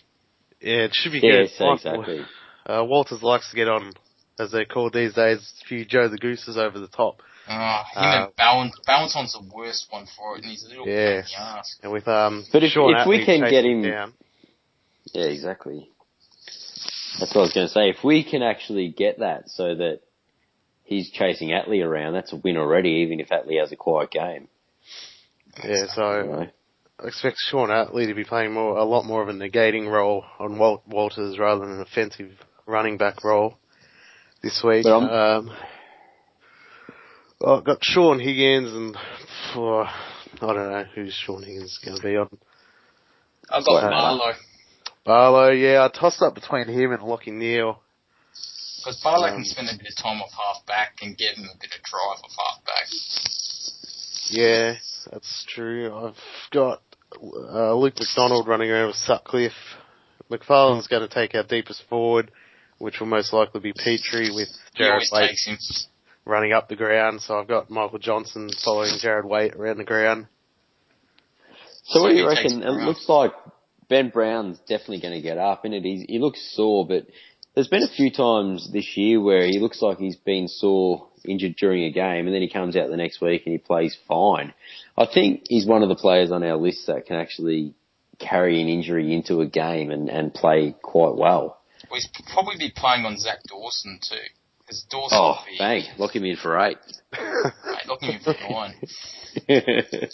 Yeah, 0.60 0.84
it 0.84 0.94
should 0.94 1.12
be 1.12 1.20
Yeah, 1.22 1.42
good. 1.42 1.50
so 1.50 1.64
Michael- 1.66 2.00
exactly. 2.02 2.26
Uh, 2.66 2.84
Walters 2.84 3.22
likes 3.22 3.48
to 3.50 3.56
get 3.56 3.68
on 3.68 3.92
as 4.38 4.50
they're 4.52 4.64
called 4.66 4.92
these 4.92 5.14
days, 5.14 5.38
a 5.62 5.66
few 5.66 5.84
Joe 5.84 6.08
the 6.08 6.18
Gooses 6.18 6.56
over 6.58 6.78
the 6.78 6.88
top. 6.88 7.22
Uh, 7.48 7.52
him 7.52 8.02
Uh, 8.02 8.24
and 8.26 8.36
Balance, 8.36 8.74
Ballantyne's 8.86 9.32
the 9.32 9.42
worst 9.54 9.86
one 9.90 10.06
for 10.16 10.36
it, 10.36 10.42
and 10.42 10.50
he's 10.50 10.64
a 10.64 10.68
little 10.68 10.86
Yeah. 10.86 10.94
pain 10.94 11.16
in 11.16 11.24
the 11.24 11.40
ass. 11.40 11.78
And 11.82 11.92
with 11.92 12.06
um, 12.08 12.44
But 12.52 12.62
if- 12.62 12.72
Sean 12.72 12.94
if 12.96 13.06
we 13.06 13.24
can 13.24 13.40
get 13.48 13.64
him- 13.64 13.82
down, 13.82 14.14
Yeah, 15.14 15.24
exactly. 15.24 15.88
That's 17.18 17.34
what 17.34 17.40
I 17.40 17.44
was 17.44 17.52
going 17.54 17.66
to 17.66 17.72
say. 17.72 17.88
If 17.88 18.04
we 18.04 18.22
can 18.22 18.42
actually 18.42 18.88
get 18.88 19.20
that 19.20 19.48
so 19.48 19.74
that 19.74 20.00
he's 20.84 21.10
chasing 21.10 21.48
Atley 21.48 21.82
around, 21.84 22.12
that's 22.12 22.32
a 22.32 22.36
win 22.36 22.56
already, 22.58 22.90
even 23.02 23.18
if 23.18 23.30
Atley 23.30 23.58
has 23.58 23.72
a 23.72 23.76
quiet 23.76 24.10
game. 24.10 24.48
yeah, 25.64 25.86
so 25.86 26.18
You 26.18 26.24
know? 26.30 26.46
I 27.00 27.06
expect 27.06 27.36
Shaun 27.38 27.68
Atley 27.68 28.06
to 28.08 28.14
be 28.14 28.24
playing 28.24 28.52
more, 28.52 28.76
a 28.76 28.84
lot 28.84 29.04
more 29.04 29.22
of 29.22 29.28
a 29.28 29.32
negating 29.32 29.88
role 29.90 30.24
on 30.38 30.58
Walt, 30.58 30.82
Walters 30.88 31.38
rather 31.38 31.60
than 31.60 31.76
an 31.76 31.80
offensive 31.80 32.32
running 32.66 32.96
back 32.98 33.22
role 33.22 33.56
this 34.42 34.62
week. 34.64 34.84
I'm- 34.84 35.04
Um, 35.08 35.56
well, 37.40 37.58
I've 37.58 37.64
got 37.64 37.84
Shaun 37.84 38.18
Higgins 38.18 38.72
and 38.72 38.96
oh, 39.54 39.82
I 39.84 39.92
don't 40.40 40.56
know 40.56 40.84
who's 40.94 41.14
Shaun 41.14 41.42
Higgins 41.44 41.72
is 41.72 41.78
going 41.78 41.96
to 41.96 42.02
be 42.02 42.16
on. 42.16 42.36
I've 43.48 43.64
got 43.64 43.84
Uh, 43.84 43.90
Barlow, 43.90 44.32
Barlow, 45.04 45.50
yeah, 45.52 45.84
I 45.84 45.88
tossed 45.96 46.20
up 46.20 46.34
between 46.34 46.66
him 46.66 46.92
and 46.92 47.00
Lachie 47.02 47.32
Neale. 47.32 47.80
because 48.78 49.00
Barlow 49.02 49.28
um, 49.28 49.34
can 49.36 49.44
spend 49.44 49.68
a 49.68 49.76
bit 49.78 49.86
of 49.86 49.96
time 50.02 50.20
off 50.20 50.32
half 50.32 50.66
back 50.66 50.96
and 51.02 51.16
give 51.16 51.36
him 51.36 51.44
a 51.44 51.56
bit 51.58 51.70
of 51.76 51.82
drive 51.84 52.18
off 52.24 52.32
half 52.36 52.64
back. 52.64 52.88
Yeah, 54.30 54.74
that's 55.10 55.46
true. 55.48 55.94
I've 55.96 56.18
got 56.50 56.82
uh, 57.16 57.74
Luke 57.74 57.94
McDonald 57.98 58.46
running 58.46 58.70
around 58.70 58.88
with 58.88 58.96
Sutcliffe. 58.96 59.52
McPharlin's 60.30 60.88
going 60.88 61.06
to 61.06 61.12
take 61.12 61.34
our 61.34 61.44
deepest 61.44 61.82
forward, 61.88 62.30
which 62.78 63.00
will 63.00 63.06
most 63.06 63.32
likely 63.32 63.60
be 63.60 63.72
Petrie 63.72 64.30
with 64.34 64.48
Jarrad 64.78 64.92
always 64.92 65.10
Waite 65.12 65.86
running 66.24 66.52
up 66.52 66.68
the 66.68 66.76
ground. 66.76 67.22
So 67.22 67.38
I've 67.38 67.48
got 67.48 67.70
Michael 67.70 67.98
Johnson 67.98 68.50
following 68.64 68.92
Jarrad 69.02 69.24
Waite 69.24 69.54
around 69.54 69.78
the 69.78 69.84
ground. 69.84 70.26
So 71.84 72.02
what 72.02 72.10
do 72.10 72.16
you 72.16 72.28
reckon? 72.28 72.62
It 72.62 72.66
Brown. 72.66 72.86
looks 72.86 73.08
like 73.08 73.32
Ben 73.88 74.10
Brown's 74.10 74.58
definitely 74.60 75.00
going 75.00 75.14
to 75.14 75.22
get 75.22 75.38
up, 75.38 75.64
and 75.64 75.72
it 75.72 75.82
he, 75.82 76.04
he 76.06 76.18
looks 76.18 76.54
sore, 76.54 76.86
but 76.86 77.06
there's 77.54 77.68
been 77.68 77.82
a 77.82 77.88
few 77.88 78.12
times 78.12 78.70
this 78.72 78.96
year 78.96 79.20
where 79.20 79.46
he 79.46 79.58
looks 79.58 79.80
like 79.80 79.98
he's 79.98 80.16
been 80.16 80.46
sore, 80.48 81.07
injured 81.24 81.56
during 81.56 81.84
a 81.84 81.90
game, 81.90 82.26
and 82.26 82.34
then 82.34 82.42
he 82.42 82.48
comes 82.50 82.76
out 82.76 82.90
the 82.90 82.96
next 82.96 83.20
week 83.20 83.42
and 83.46 83.52
he 83.52 83.58
plays 83.58 83.96
fine. 84.06 84.52
I 84.96 85.06
think 85.12 85.44
he's 85.48 85.66
one 85.66 85.82
of 85.82 85.88
the 85.88 85.94
players 85.96 86.30
on 86.30 86.42
our 86.42 86.56
list 86.56 86.86
that 86.86 87.06
can 87.06 87.16
actually 87.16 87.74
carry 88.18 88.60
an 88.60 88.68
injury 88.68 89.14
into 89.14 89.40
a 89.40 89.46
game 89.46 89.90
and, 89.90 90.08
and 90.08 90.34
play 90.34 90.74
quite 90.82 91.14
well. 91.14 91.58
Well, 91.90 92.00
he's 92.00 92.08
probably 92.32 92.56
be 92.58 92.72
playing 92.74 93.04
on 93.04 93.16
Zach 93.18 93.38
Dawson 93.48 94.00
too, 94.02 94.16
because 94.60 94.84
Dawson 94.90 95.18
Oh, 95.18 95.36
be, 95.46 95.56
bang! 95.58 95.82
Lock 95.98 96.14
him 96.14 96.24
in 96.24 96.36
for 96.36 96.58
eight. 96.58 96.78
locking 97.86 98.12
him 98.12 98.20
for 98.22 98.34
nine. 98.50 98.74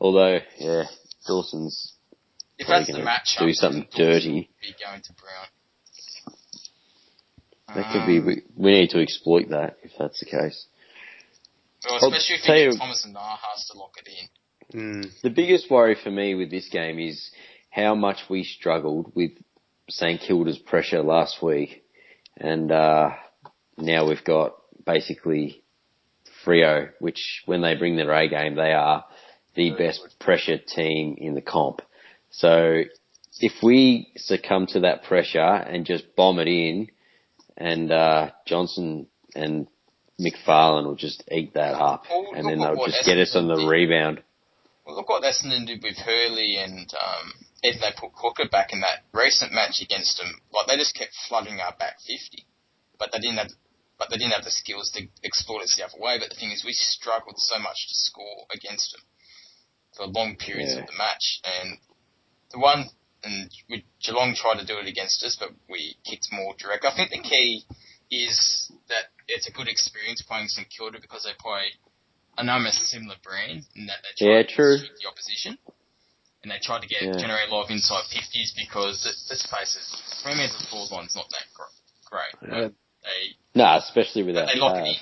Although, 0.00 0.40
yeah, 0.58 0.84
Dawson's 1.26 1.94
If 2.58 2.68
that's 2.68 2.92
the 2.92 3.02
match, 3.02 3.36
do 3.38 3.52
something 3.52 3.86
dirty. 3.96 4.50
Be 4.60 4.74
going 4.84 5.00
to 5.02 5.12
Brown. 5.14 5.46
That 7.68 7.92
could 7.92 8.06
be. 8.06 8.18
Um, 8.18 8.26
We, 8.26 8.42
we 8.56 8.70
need 8.72 8.90
to 8.90 9.00
exploit 9.00 9.48
that 9.50 9.78
if 9.82 9.92
that's 9.98 10.20
the 10.20 10.26
case. 10.26 10.66
Well, 11.84 11.98
I'll 12.02 12.08
especially 12.12 12.36
if 12.36 12.42
tell 12.42 12.56
you 12.56 12.64
get 12.66 12.72
you- 12.72 12.78
Thomas 12.78 13.04
and 13.04 13.14
Nahas 13.14 13.66
to 13.72 13.78
lock 13.78 13.92
it 14.04 14.08
in. 14.08 14.80
Mm. 14.80 15.20
The 15.22 15.30
biggest 15.30 15.70
worry 15.70 15.94
for 16.02 16.10
me 16.10 16.34
with 16.34 16.50
this 16.50 16.68
game 16.68 16.98
is 16.98 17.30
how 17.70 17.94
much 17.94 18.18
we 18.30 18.44
struggled 18.44 19.12
with 19.14 19.32
St 19.88 20.20
Kilda's 20.20 20.58
pressure 20.58 21.02
last 21.02 21.42
week, 21.42 21.84
and 22.36 22.72
uh, 22.72 23.10
now 23.76 24.08
we've 24.08 24.24
got 24.24 24.54
basically 24.86 25.62
Freo, 26.44 26.90
which 26.98 27.42
when 27.46 27.60
they 27.60 27.74
bring 27.74 27.96
their 27.96 28.12
A 28.12 28.28
game, 28.28 28.54
they 28.54 28.72
are 28.72 29.04
the 29.54 29.70
best 29.72 30.00
pressure 30.18 30.58
team 30.58 31.16
in 31.18 31.34
the 31.34 31.42
comp. 31.42 31.80
So 32.30 32.82
if 33.40 33.52
we 33.62 34.10
succumb 34.16 34.66
to 34.68 34.80
that 34.80 35.04
pressure 35.04 35.38
and 35.40 35.84
just 35.86 36.16
bomb 36.16 36.38
it 36.38 36.48
in, 36.48 36.88
and 37.56 37.90
uh, 37.92 38.30
Johnson 38.46 39.06
and 39.34 39.66
McPharlin 40.20 40.84
will 40.86 40.96
just 40.96 41.24
eat 41.30 41.54
that 41.54 41.74
up, 41.74 42.04
Well, 42.10 42.32
and 42.36 42.48
then 42.48 42.58
they'll 42.60 42.86
just 42.86 43.04
get 43.04 43.18
us 43.18 43.34
on 43.34 43.48
the 43.48 43.54
Essendon 43.54 43.60
did. 43.60 43.68
rebound. 43.68 44.22
Well, 44.86 44.96
look 44.96 45.08
what 45.08 45.22
Essendon 45.22 45.66
did 45.66 45.82
with 45.82 45.96
Hurley 45.96 46.56
and 46.56 46.92
um. 46.94 47.32
They 47.62 47.72
put 47.96 48.12
Hooker 48.16 48.46
back 48.52 48.74
in 48.74 48.80
that 48.80 49.04
recent 49.14 49.50
match 49.50 49.80
against 49.80 50.18
them. 50.18 50.28
Like 50.52 50.66
they 50.68 50.76
just 50.76 50.94
kept 50.94 51.12
flooding 51.28 51.60
our 51.60 51.72
back 51.78 51.96
fifty, 52.06 52.44
but 52.98 53.08
they 53.10 53.18
didn't 53.20 53.38
have. 53.38 53.48
But 53.98 54.10
they 54.10 54.18
didn't 54.18 54.32
have 54.34 54.44
the 54.44 54.50
skills 54.50 54.90
to 54.90 55.06
exploit 55.24 55.62
us 55.62 55.74
the 55.74 55.84
other 55.86 55.96
way. 55.98 56.18
But 56.18 56.28
the 56.28 56.34
thing 56.36 56.50
is, 56.50 56.62
we 56.62 56.74
struggled 56.74 57.38
so 57.38 57.58
much 57.58 57.88
to 57.88 57.94
score 57.94 58.44
against 58.52 58.92
them 58.92 59.00
for 59.96 60.06
long 60.06 60.36
periods 60.36 60.74
Yeah. 60.74 60.80
of 60.82 60.86
the 60.88 60.92
match. 60.98 61.40
And 61.42 61.78
the 62.52 62.58
one, 62.58 62.84
and 63.24 63.50
we, 63.68 63.84
Geelong 64.02 64.34
tried 64.34 64.60
to 64.60 64.66
do 64.66 64.78
it 64.78 64.86
against 64.86 65.22
us, 65.24 65.36
but 65.38 65.50
we 65.68 65.96
kicked 66.04 66.28
more 66.32 66.54
direct. 66.58 66.84
I 66.84 66.94
think 66.94 67.10
the 67.10 67.20
key 67.22 67.64
is 68.10 68.70
that 68.88 69.10
it's 69.28 69.48
a 69.48 69.52
good 69.52 69.68
experience 69.68 70.22
playing 70.22 70.48
St 70.48 70.68
Kilda 70.68 70.98
because 71.00 71.24
they 71.24 71.32
play 71.38 71.72
an 72.36 72.48
almost 72.48 72.86
similar 72.88 73.16
brand 73.22 73.64
in 73.74 73.86
that 73.86 73.98
they 74.02 74.12
try 74.26 74.36
Yeah, 74.36 74.42
to 74.42 74.48
true. 74.54 74.76
the 74.78 75.08
opposition. 75.08 75.58
And 76.42 76.50
they 76.52 76.58
try 76.60 76.78
to 76.80 76.86
get 76.86 77.00
Yeah. 77.02 77.16
generate 77.16 77.48
a 77.48 77.54
lot 77.54 77.64
of 77.64 77.70
inside 77.70 78.04
fifties 78.12 78.52
because 78.56 79.04
let- 79.06 79.16
let's 79.30 79.46
face 79.46 79.76
it, 79.76 80.22
Fremantle's 80.22 80.66
forward 80.68 80.90
line's 80.90 81.16
not 81.16 81.28
that 81.30 81.44
great. 82.04 82.34
Yeah. 82.52 82.68
They 83.02 83.36
Nah, 83.54 83.78
especially 83.78 84.24
with 84.24 84.34
that. 84.34 84.48
they 84.52 84.58
lock 84.60 84.74
pad. 84.74 84.86
it 84.86 84.88
uh, 84.88 84.90
in. 84.92 84.96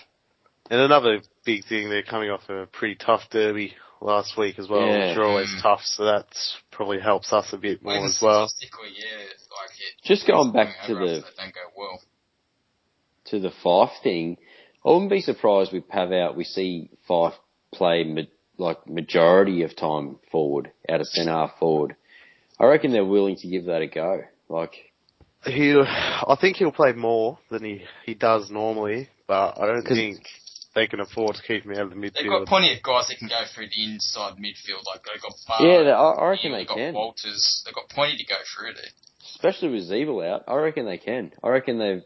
And 0.70 0.80
another 0.82 1.22
big 1.44 1.64
thing, 1.64 1.90
they're 1.90 2.02
coming 2.04 2.30
off 2.30 2.48
a 2.48 2.66
pretty 2.66 2.94
tough 2.94 3.28
derby 3.30 3.74
last 4.03 4.37
week 4.37 4.59
as 4.59 4.69
well, 4.69 4.87
Yeah. 4.87 5.09
which 5.09 5.17
are 5.19 5.25
always 5.25 5.49
Mm. 5.49 5.62
tough. 5.62 5.83
So 5.85 6.05
that 6.05 6.27
probably 6.71 7.01
helps 7.01 7.33
us 7.33 7.53
a 7.53 7.59
bit 7.59 7.83
more 7.83 7.95
Even 7.95 8.07
as 8.07 8.21
well. 8.21 8.49
statistically, 8.49 8.91
yeah, 8.99 9.19
like 9.19 9.71
it. 9.79 10.03
Just 10.03 10.27
going 10.27 10.53
back 10.53 10.87
to 10.87 10.95
the- 10.95 11.01
after 11.01 11.31
They 11.37 11.43
don't 11.45 11.55
go 11.55 11.61
well. 11.77 12.03
to 13.27 13.38
the 13.38 13.51
Fyfe 13.51 13.97
thing, 14.03 14.38
I 14.85 14.88
wouldn't 14.91 15.11
be 15.11 15.21
surprised 15.21 15.73
with 15.73 15.88
Pav 15.88 16.12
out. 16.12 16.37
We 16.37 16.45
see 16.45 16.91
Fyfe 17.09 17.35
play 17.73 18.05
ma- 18.05 18.23
like 18.59 18.87
majority 18.87 19.62
of 19.62 19.75
time 19.77 20.19
forward, 20.31 20.73
out 20.88 21.01
of 21.01 21.07
centre 21.07 21.33
half 21.33 21.59
forward. 21.59 21.97
I 22.61 22.67
reckon 22.67 22.93
they're 22.93 23.05
willing 23.05 23.37
to 23.37 23.49
give 23.49 23.65
that 23.67 23.83
a 23.83 23.87
go. 23.87 24.25
Like, 24.49 24.93
He, 25.47 25.73
I 25.77 26.37
think 26.41 26.57
he'll 26.59 26.71
play 26.71 26.93
more 26.93 27.38
than 27.51 27.65
he, 27.65 27.85
he 28.07 28.15
does 28.15 28.51
normally, 28.51 29.09
but 29.27 29.59
I 29.59 29.67
don't 29.67 29.83
think 29.83 30.21
they 30.74 30.87
can 30.87 31.00
afford 31.00 31.37
to 31.37 31.42
keep 31.42 31.66
me 31.66 31.76
out 31.76 31.85
of 31.85 31.90
the 31.90 31.96
They've 31.96 32.28
got 32.28 32.46
plenty 32.46 32.74
of 32.74 32.82
guys 32.82 33.08
that 33.08 33.18
can 33.18 33.28
go 33.28 33.42
through 33.54 33.68
the 33.68 33.85
inside 33.85 34.35
midfield. 34.37 34.85
Like 34.87 35.02
they've 35.04 35.20
got 35.20 35.32
Bar, 35.46 35.66
yeah, 35.66 35.82
they, 35.82 35.90
I, 35.90 36.11
I 36.11 36.28
reckon 36.30 36.52
Neale, 36.52 36.58
they 36.58 36.62
they've 36.62 36.68
got 36.68 36.76
can. 36.76 36.94
Walters. 36.94 37.62
They've 37.64 37.74
got 37.74 37.88
plenty 37.90 38.16
to 38.16 38.24
go 38.24 38.37
through 38.56 38.74
there. 38.74 38.92
Especially 39.35 39.68
with 39.70 39.90
Ziebell 39.90 40.28
out, 40.28 40.44
I 40.48 40.54
reckon 40.56 40.87
they 40.87 40.98
can. 40.98 41.32
I 41.42 41.48
reckon 41.48 41.78
they've, 41.78 42.02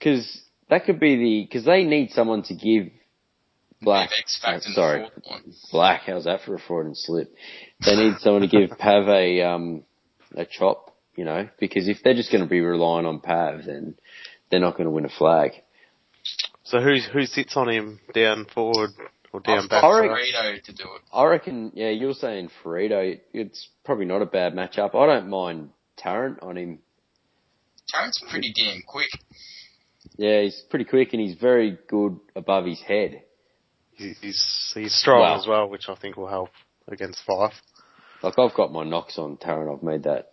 cause 0.00 0.42
that 0.70 0.84
could 0.84 1.00
be 1.00 1.16
the, 1.16 1.48
cause 1.52 1.64
they 1.64 1.84
need 1.84 2.10
someone 2.10 2.42
to 2.44 2.54
give 2.54 2.92
Black, 3.82 4.10
They've 4.10 4.18
X 4.20 4.40
factor 4.40 4.66
in 4.68 4.72
the 4.72 4.74
sorry. 4.74 5.08
Black, 5.72 6.02
how's 6.06 6.24
that 6.24 6.40
for 6.42 6.54
a 6.54 6.58
Freudian 6.58 6.94
slip? 6.94 7.34
They 7.84 7.96
need 7.96 8.14
someone 8.20 8.42
to 8.42 8.48
give 8.48 8.78
Pav 8.78 9.08
a, 9.08 9.42
um, 9.42 9.82
a 10.34 10.46
chop, 10.46 10.96
you 11.16 11.24
know, 11.24 11.48
because 11.60 11.88
if 11.88 11.98
they're 12.02 12.14
just 12.14 12.32
going 12.32 12.44
to 12.44 12.48
be 12.48 12.60
relying 12.60 13.04
on 13.04 13.20
Pav, 13.20 13.66
then 13.66 13.96
they're 14.50 14.60
not 14.60 14.76
going 14.76 14.86
to 14.86 14.90
win 14.90 15.04
a 15.04 15.10
flag. 15.10 15.50
So 16.64 16.80
who's, 16.80 17.06
who 17.12 17.24
sits 17.26 17.56
on 17.56 17.68
him 17.68 18.00
down 18.14 18.46
forward 18.54 18.90
or 19.32 19.40
down 19.40 19.64
I've 19.64 19.68
back? 19.70 19.84
I 19.84 20.00
reckon- 20.00 20.16
Burrito 20.16 20.62
to 20.64 20.72
do 20.72 20.84
it. 20.84 21.02
I 21.12 21.24
reckon, 21.26 21.72
yeah, 21.74 21.90
you're 21.90 22.14
saying 22.14 22.50
Firrito, 22.62 23.20
it's 23.32 23.68
probably 23.84 24.06
not 24.06 24.22
a 24.22 24.26
bad 24.26 24.54
matchup. 24.54 24.94
I 24.94 25.06
don't 25.06 25.28
mind 25.28 25.70
Tarrant 25.96 26.40
on 26.42 26.56
him. 26.56 26.78
Tarrant's 27.88 28.22
pretty 28.30 28.52
damn 28.56 28.82
quick. 28.86 29.10
Yeah, 30.16 30.42
he's 30.42 30.62
pretty 30.70 30.84
quick 30.86 31.12
and 31.12 31.20
he's 31.20 31.36
very 31.38 31.78
good 31.88 32.18
above 32.34 32.64
his 32.66 32.80
head. 32.80 33.22
He's, 33.92 34.72
he's 34.74 34.94
strong 34.94 35.20
Well- 35.20 35.40
as 35.40 35.46
well, 35.46 35.68
which 35.68 35.88
I 35.88 35.94
think 35.94 36.16
will 36.16 36.28
help 36.28 36.50
against 36.88 37.20
Fyfe. 37.28 37.52
Like 38.22 38.38
I've 38.38 38.54
got 38.54 38.72
my 38.72 38.84
knocks 38.84 39.18
on 39.18 39.36
Tarrant, 39.36 39.70
I've 39.70 39.82
made 39.82 40.04
that 40.04 40.30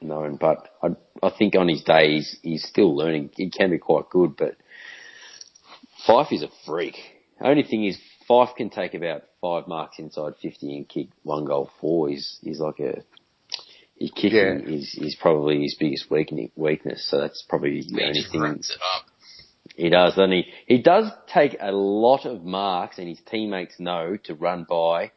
known, 0.00 0.36
but 0.36 0.68
I, 0.82 0.88
I 1.22 1.30
think 1.36 1.54
on 1.56 1.68
his 1.68 1.82
day 1.82 2.14
he's, 2.14 2.38
he's 2.42 2.66
still 2.66 2.96
learning. 2.96 3.30
He 3.36 3.50
can 3.50 3.70
be 3.70 3.78
quite 3.78 4.08
good, 4.08 4.34
but 4.36 4.56
Fyfe 6.08 6.32
is 6.32 6.42
a 6.42 6.48
freak. 6.64 6.96
Only 7.40 7.62
thing 7.62 7.84
is 7.84 7.98
Fyfe 8.28 8.54
can 8.56 8.70
take 8.70 8.94
about 8.94 9.22
five 9.40 9.68
marks 9.68 9.98
inside 9.98 10.34
50 10.40 10.76
and 10.76 10.88
kick 10.88 11.08
one 11.22 11.44
goal 11.44 11.70
four. 11.80 12.08
He's, 12.08 12.38
he's 12.42 12.60
like 12.60 12.80
a, 12.80 13.02
his 13.96 14.10
kicking 14.12 14.32
Yeah. 14.32 14.58
is, 14.58 14.94
is 15.00 15.16
probably 15.20 15.62
his 15.62 15.76
biggest 15.78 16.10
weakness, 16.10 17.08
so 17.10 17.20
that's 17.20 17.44
probably 17.48 17.82
the 17.82 17.98
He 17.98 18.04
only 18.04 18.22
thing. 18.22 18.62
He 19.76 19.90
does, 19.90 20.14
doesn't 20.14 20.32
he? 20.32 20.46
He 20.66 20.82
does 20.82 21.10
take 21.32 21.56
a 21.60 21.70
lot 21.70 22.24
of 22.26 22.42
marks, 22.42 22.98
and 22.98 23.06
his 23.08 23.20
teammates 23.30 23.78
know 23.78 24.16
to 24.24 24.34
run 24.34 24.66
by 24.68 25.12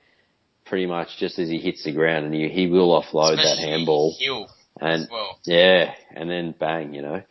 pretty 0.66 0.86
much 0.86 1.08
just 1.18 1.40
as 1.40 1.50
he 1.50 1.58
hits 1.58 1.84
the 1.84 1.94
ground, 1.94 2.26
and 2.26 2.34
he, 2.36 2.48
he 2.50 2.68
will 2.68 2.90
offload 3.02 3.38
that 3.38 3.58
handball. 3.58 4.16
And 4.80 5.04
as 5.04 5.10
well. 5.12 5.40
yeah, 5.46 5.94
and 6.16 6.30
then 6.30 6.54
bang, 6.58 6.94
you 6.94 7.02
know. 7.02 7.24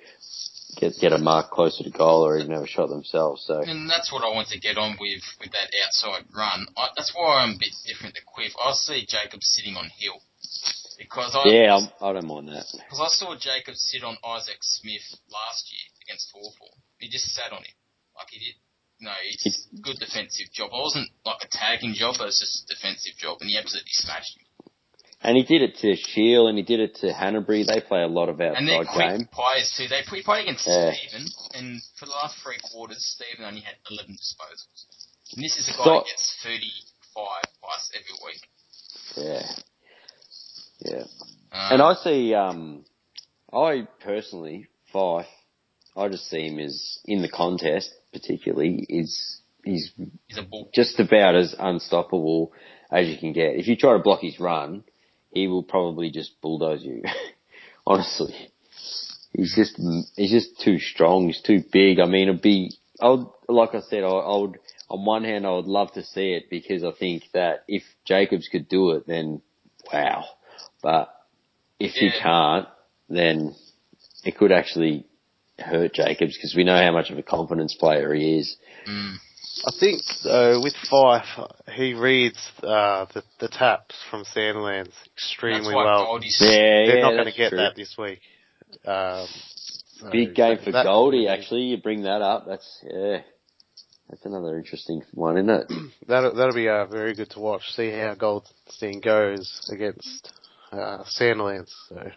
Get 0.77 0.95
get 1.01 1.13
a 1.13 1.19
mark 1.19 1.51
closer 1.51 1.85
to 1.85 1.91
goal 1.91 2.27
or 2.27 2.39
even 2.39 2.53
have 2.53 2.63
a 2.63 2.67
shot 2.67 2.89
themselves. 2.89 3.45
So 3.47 3.63
And 3.63 3.89
that's 3.89 4.13
what 4.13 4.25
I 4.25 4.35
want 4.35 4.49
to 4.49 4.59
get 4.61 4.77
on 4.79 4.97
with 5.01 5.23
with 5.41 5.53
that 5.53 5.71
outside 5.87 6.25
run. 6.35 6.67
I, 6.77 6.89
that's 6.97 7.13
why 7.15 7.43
I'm 7.43 7.57
a 7.57 7.59
bit 7.59 7.75
different 7.87 8.15
to 8.17 8.23
Quiff. 8.23 8.53
I 8.63 8.73
see 8.73 9.07
Jacob 9.07 9.43
sitting 9.43 9.77
on 9.77 9.91
Hill 9.99 10.21
because 10.99 11.33
I 11.35 11.49
yeah, 11.49 11.77
I'm, 11.77 11.89
I 12.01 12.13
don't 12.13 12.27
mind 12.27 12.49
that. 12.49 12.67
because 12.73 13.01
I 13.01 13.09
saw 13.09 13.37
Jacob 13.39 13.75
sit 13.75 14.05
on 14.05 14.17
Isaac 14.25 14.61
Smith 14.61 15.07
last 15.33 15.65
year 15.73 15.87
against 16.07 16.31
Hawthorn. 16.33 16.81
He 16.99 17.09
just 17.09 17.33
sat 17.33 17.53
on 17.53 17.65
him 17.65 17.77
like 18.17 18.29
he 18.31 18.39
did. 18.39 18.57
No, 19.01 19.13
it's 19.25 19.49
a 19.49 19.81
good 19.81 19.97
defensive 19.97 20.53
job. 20.53 20.69
It 20.69 20.77
wasn't 20.77 21.09
like 21.25 21.41
a 21.41 21.49
tagging 21.49 21.97
job, 21.97 22.17
but 22.19 22.29
it's 22.29 22.41
just 22.41 22.69
a 22.69 22.77
defensive 22.77 23.17
job, 23.17 23.41
and 23.41 23.49
he 23.49 23.57
absolutely 23.57 23.97
smashed 23.97 24.37
him. 24.37 24.45
And 25.23 25.37
he 25.37 25.43
did 25.43 25.61
it 25.63 25.77
to 25.79 25.97
Shield 25.97 26.49
and 26.49 26.57
he 26.57 26.65
did 26.65 26.81
it 26.81 26.95
to 26.97 27.13
Hanbury. 27.13 27.65
They 27.67 27.81
play 27.83 28.03
a 28.03 28.07
lot 28.09 28.29
of 28.31 28.41
outside 28.41 28.57
And 28.59 28.67
they're 28.69 28.85
quick 28.85 29.19
game. 29.19 29.29
players 29.31 29.75
too. 29.77 29.87
They 29.87 30.01
play 30.07 30.23
played 30.23 30.43
against 30.45 30.67
Yeah. 30.67 30.93
Stephen, 30.95 31.27
and 31.55 31.83
for 31.99 32.07
the 32.07 32.13
last 32.13 32.39
three 32.43 32.57
quarters, 32.73 33.05
Stephen 33.05 33.45
only 33.45 33.61
had 33.61 33.75
11 33.91 34.15
disposals. 34.15 34.87
And 35.37 35.45
this 35.45 35.59
is 35.59 35.69
a 35.69 35.73
guy 35.73 35.85
So- 35.85 35.99
who 36.01 36.05
gets 36.07 36.37
35 36.43 37.43
plus 37.63 37.93
every 37.95 38.17
week. 38.25 38.49
Yeah. 39.17 39.53
Yeah. 40.81 41.05
Um, 41.53 41.73
And 41.75 41.83
I 41.83 41.95
see, 41.95 42.35
um, 42.35 42.85
I 43.53 43.87
personally, 44.01 44.69
Fyfe, 44.93 45.27
I 45.97 46.09
just 46.09 46.29
see 46.31 46.47
him 46.49 46.59
as, 46.59 46.99
in 47.05 47.21
the 47.21 47.29
contest 47.29 47.93
particularly, 48.13 48.87
is, 48.89 49.41
he's 49.65 49.93
he's 50.29 50.39
just 50.75 50.99
about 50.99 51.35
as 51.35 51.55
unstoppable 51.59 52.53
as 52.91 53.07
you 53.09 53.19
can 53.19 53.33
get. 53.33 53.57
If 53.57 53.69
you 53.69 53.77
try 53.77 53.93
to 53.93 53.99
block 53.99 54.21
his 54.23 54.41
run, 54.41 54.83
he 55.33 55.47
will 55.47 55.63
probably 55.63 56.11
just 56.11 56.41
bulldoze 56.41 56.83
you. 56.83 57.03
Honestly. 57.87 58.35
He's 59.33 59.55
just, 59.55 59.81
he's 60.17 60.31
just 60.31 60.61
too 60.61 60.79
strong. 60.79 61.27
He's 61.27 61.41
too 61.41 61.63
big. 61.73 62.01
I 62.01 62.07
mean, 62.07 62.29
it'd 62.29 62.43
be, 62.43 62.73
I 63.01 63.11
would, 63.11 63.27
like 63.49 63.75
I 63.75 63.81
said, 63.81 64.03
I, 64.03 64.09
I 64.09 64.37
would, 64.39 64.59
on 64.89 65.05
one 65.05 65.25
hand, 65.25 65.47
I 65.47 65.53
would 65.53 65.67
love 65.67 65.93
to 65.93 66.03
see 66.03 66.33
it 66.33 66.51
because 66.51 66.83
I 66.83 66.91
think 66.99 67.25
that 67.33 67.65
if 67.69 67.83
Jacobs 68.05 68.49
could 68.49 68.69
do 68.69 68.91
it, 68.91 69.07
then 69.07 69.41
wow. 69.93 70.25
But 70.83 71.15
if 71.79 71.93
he 71.93 72.11
can't, 72.11 72.67
then 73.09 73.55
it 74.25 74.37
could 74.37 74.53
actually 74.53 75.07
hurt 75.59 75.95
Jacobs 75.95 76.37
because 76.37 76.55
we 76.57 76.65
know 76.65 76.77
how 76.77 76.93
much 76.93 77.11
of 77.11 77.19
a 77.19 77.23
confidence 77.23 77.75
player 77.79 78.13
he 78.15 78.39
is. 78.39 78.57
Mm. 78.89 79.17
I 79.67 79.73
think 79.79 80.01
though 80.25 80.61
with 80.63 80.75
Fyfe, 80.91 81.51
he 81.75 81.95
reads 81.95 82.39
uh, 82.63 83.07
the 83.13 83.23
the 83.41 83.49
taps 83.49 83.95
from 84.11 84.25
Sandilands 84.25 84.87
That's 84.87 85.09
extremely 85.15 85.75
why 85.75 85.85
well. 85.85 86.05
Goldie's 86.07 86.39
Yeah, 86.41 86.49
They're 86.51 86.97
yeah, 86.97 87.03
not 87.03 87.13
going 87.13 87.25
to 87.27 87.37
get 87.37 87.51
true. 87.51 87.59
that 87.59 87.77
this 87.77 87.95
week. 87.99 88.21
Um, 88.87 89.27
so 89.99 90.11
Big 90.11 90.35
game 90.35 90.57
that- 90.57 90.65
for 90.65 90.73
that- 90.73 90.85
Goldie, 90.85 91.29
actually. 91.29 91.63
You 91.63 91.77
bring 91.77 92.03
that 92.03 92.23
up. 92.23 92.47
That's, 92.47 92.85
yeah. 92.85 93.19
That's 94.09 94.25
another 94.25 94.57
interesting 94.57 95.03
one, 95.13 95.37
isn't 95.37 95.51
it? 95.51 95.73
That'll 96.09 96.35
that'll 96.35 96.55
be 96.55 96.69
uh, 96.69 96.87
very 96.87 97.15
good 97.15 97.31
to 97.31 97.41
watch. 97.41 97.63
See 97.77 97.91
how 97.91 98.15
Goldstein 98.15 99.01
goes 99.01 99.69
against 99.73 100.33
uh, 100.73 101.05
Sandilands. 101.21 101.71
So 101.89 102.11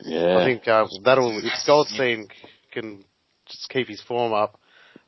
Yeah. 0.00 0.38
I 0.38 0.44
think 0.44 0.66
uh, 0.66 0.86
that'll 1.04 1.38
if 1.38 1.52
Goldstein 1.66 2.28
can 2.72 3.04
just 3.46 3.68
keep 3.68 3.86
his 3.88 4.00
form 4.02 4.32
up, 4.32 4.58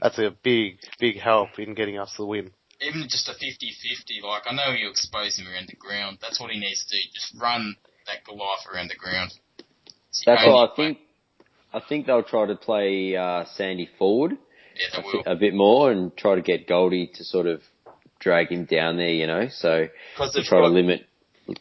that's 0.01 0.19
a 0.19 0.35
big 0.43 0.79
big 0.99 1.19
help 1.21 1.59
in 1.59 1.75
getting 1.75 1.99
us 1.99 2.13
the 2.17 2.25
win. 2.27 2.51
even 2.81 3.03
just 3.09 3.29
a 3.29 3.33
50-50, 3.33 4.23
like, 4.23 4.43
I 4.47 4.55
know 4.55 4.73
you 4.73 4.89
expose 4.91 5.39
him 5.39 5.47
around 5.47 5.69
the 5.69 5.77
ground. 5.77 6.19
That's 6.23 6.41
what 6.41 6.51
he 6.51 6.59
needs 6.59 6.85
to 6.87 6.97
do. 6.97 7.03
Just 7.15 7.35
run 7.41 7.77
that 8.07 8.25
Goliath 8.25 8.67
around 8.73 8.89
the 8.91 8.97
ground. 8.97 9.33
It's 10.09 10.23
That's 10.25 10.41
only 10.43 10.53
why 10.55 10.61
I 10.61 10.65
way- 10.65 10.77
think, 10.77 10.99
I 11.75 11.81
think 11.87 12.07
they'll 12.07 12.23
try 12.23 12.47
to 12.47 12.57
play, 12.57 13.15
uh, 13.17 13.45
Sandy 13.57 13.87
forward 13.99 14.33
Yeah, 14.77 14.87
a, 14.95 14.97
they 14.97 15.03
fi- 15.03 15.17
will. 15.19 15.23
a 15.27 15.37
bit 15.37 15.55
more 15.55 15.93
and 15.93 16.17
try 16.17 16.35
to 16.37 16.41
get 16.43 16.67
Goldie 16.67 17.09
to 17.15 17.25
sort 17.25 17.47
of 17.47 17.63
drag 18.19 18.49
him 18.49 18.65
down 18.65 18.97
there, 18.97 19.11
you 19.13 19.27
know, 19.27 19.49
so 19.51 19.87
to 19.87 20.31
they've 20.35 20.45
try 20.45 20.61
to 20.61 20.69
limit 20.69 21.07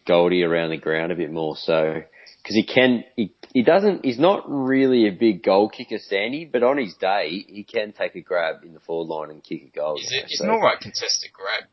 Goldie 0.07 0.43
around 0.43 0.69
the 0.69 0.77
ground 0.77 1.11
a 1.11 1.15
bit 1.15 1.31
more. 1.31 1.55
So, 1.57 2.01
because 2.41 2.55
he 2.55 2.63
can, 2.63 3.03
he, 3.17 3.33
he 3.53 3.63
doesn't, 3.63 4.05
he's 4.05 4.19
not 4.19 4.43
really 4.47 5.07
a 5.07 5.11
big 5.11 5.43
goal 5.43 5.69
kicker, 5.69 5.97
Sandy, 5.99 6.45
but 6.45 6.63
on 6.63 6.77
his 6.77 6.93
day, 6.95 7.45
he 7.47 7.63
can 7.63 7.91
take 7.93 8.15
a 8.15 8.21
grab 8.21 8.63
in 8.63 8.73
the 8.73 8.79
forward 8.79 9.07
line 9.13 9.29
and 9.31 9.43
kick 9.43 9.63
a 9.63 9.75
goal. 9.77 9.97
he's, 9.97 10.11
you 10.11 10.19
a, 10.21 10.25
he's 10.27 10.37
so- 10.39 10.45
an 10.45 10.51
alright 10.51 10.79
contested 10.79 11.31
grab. 11.33 11.63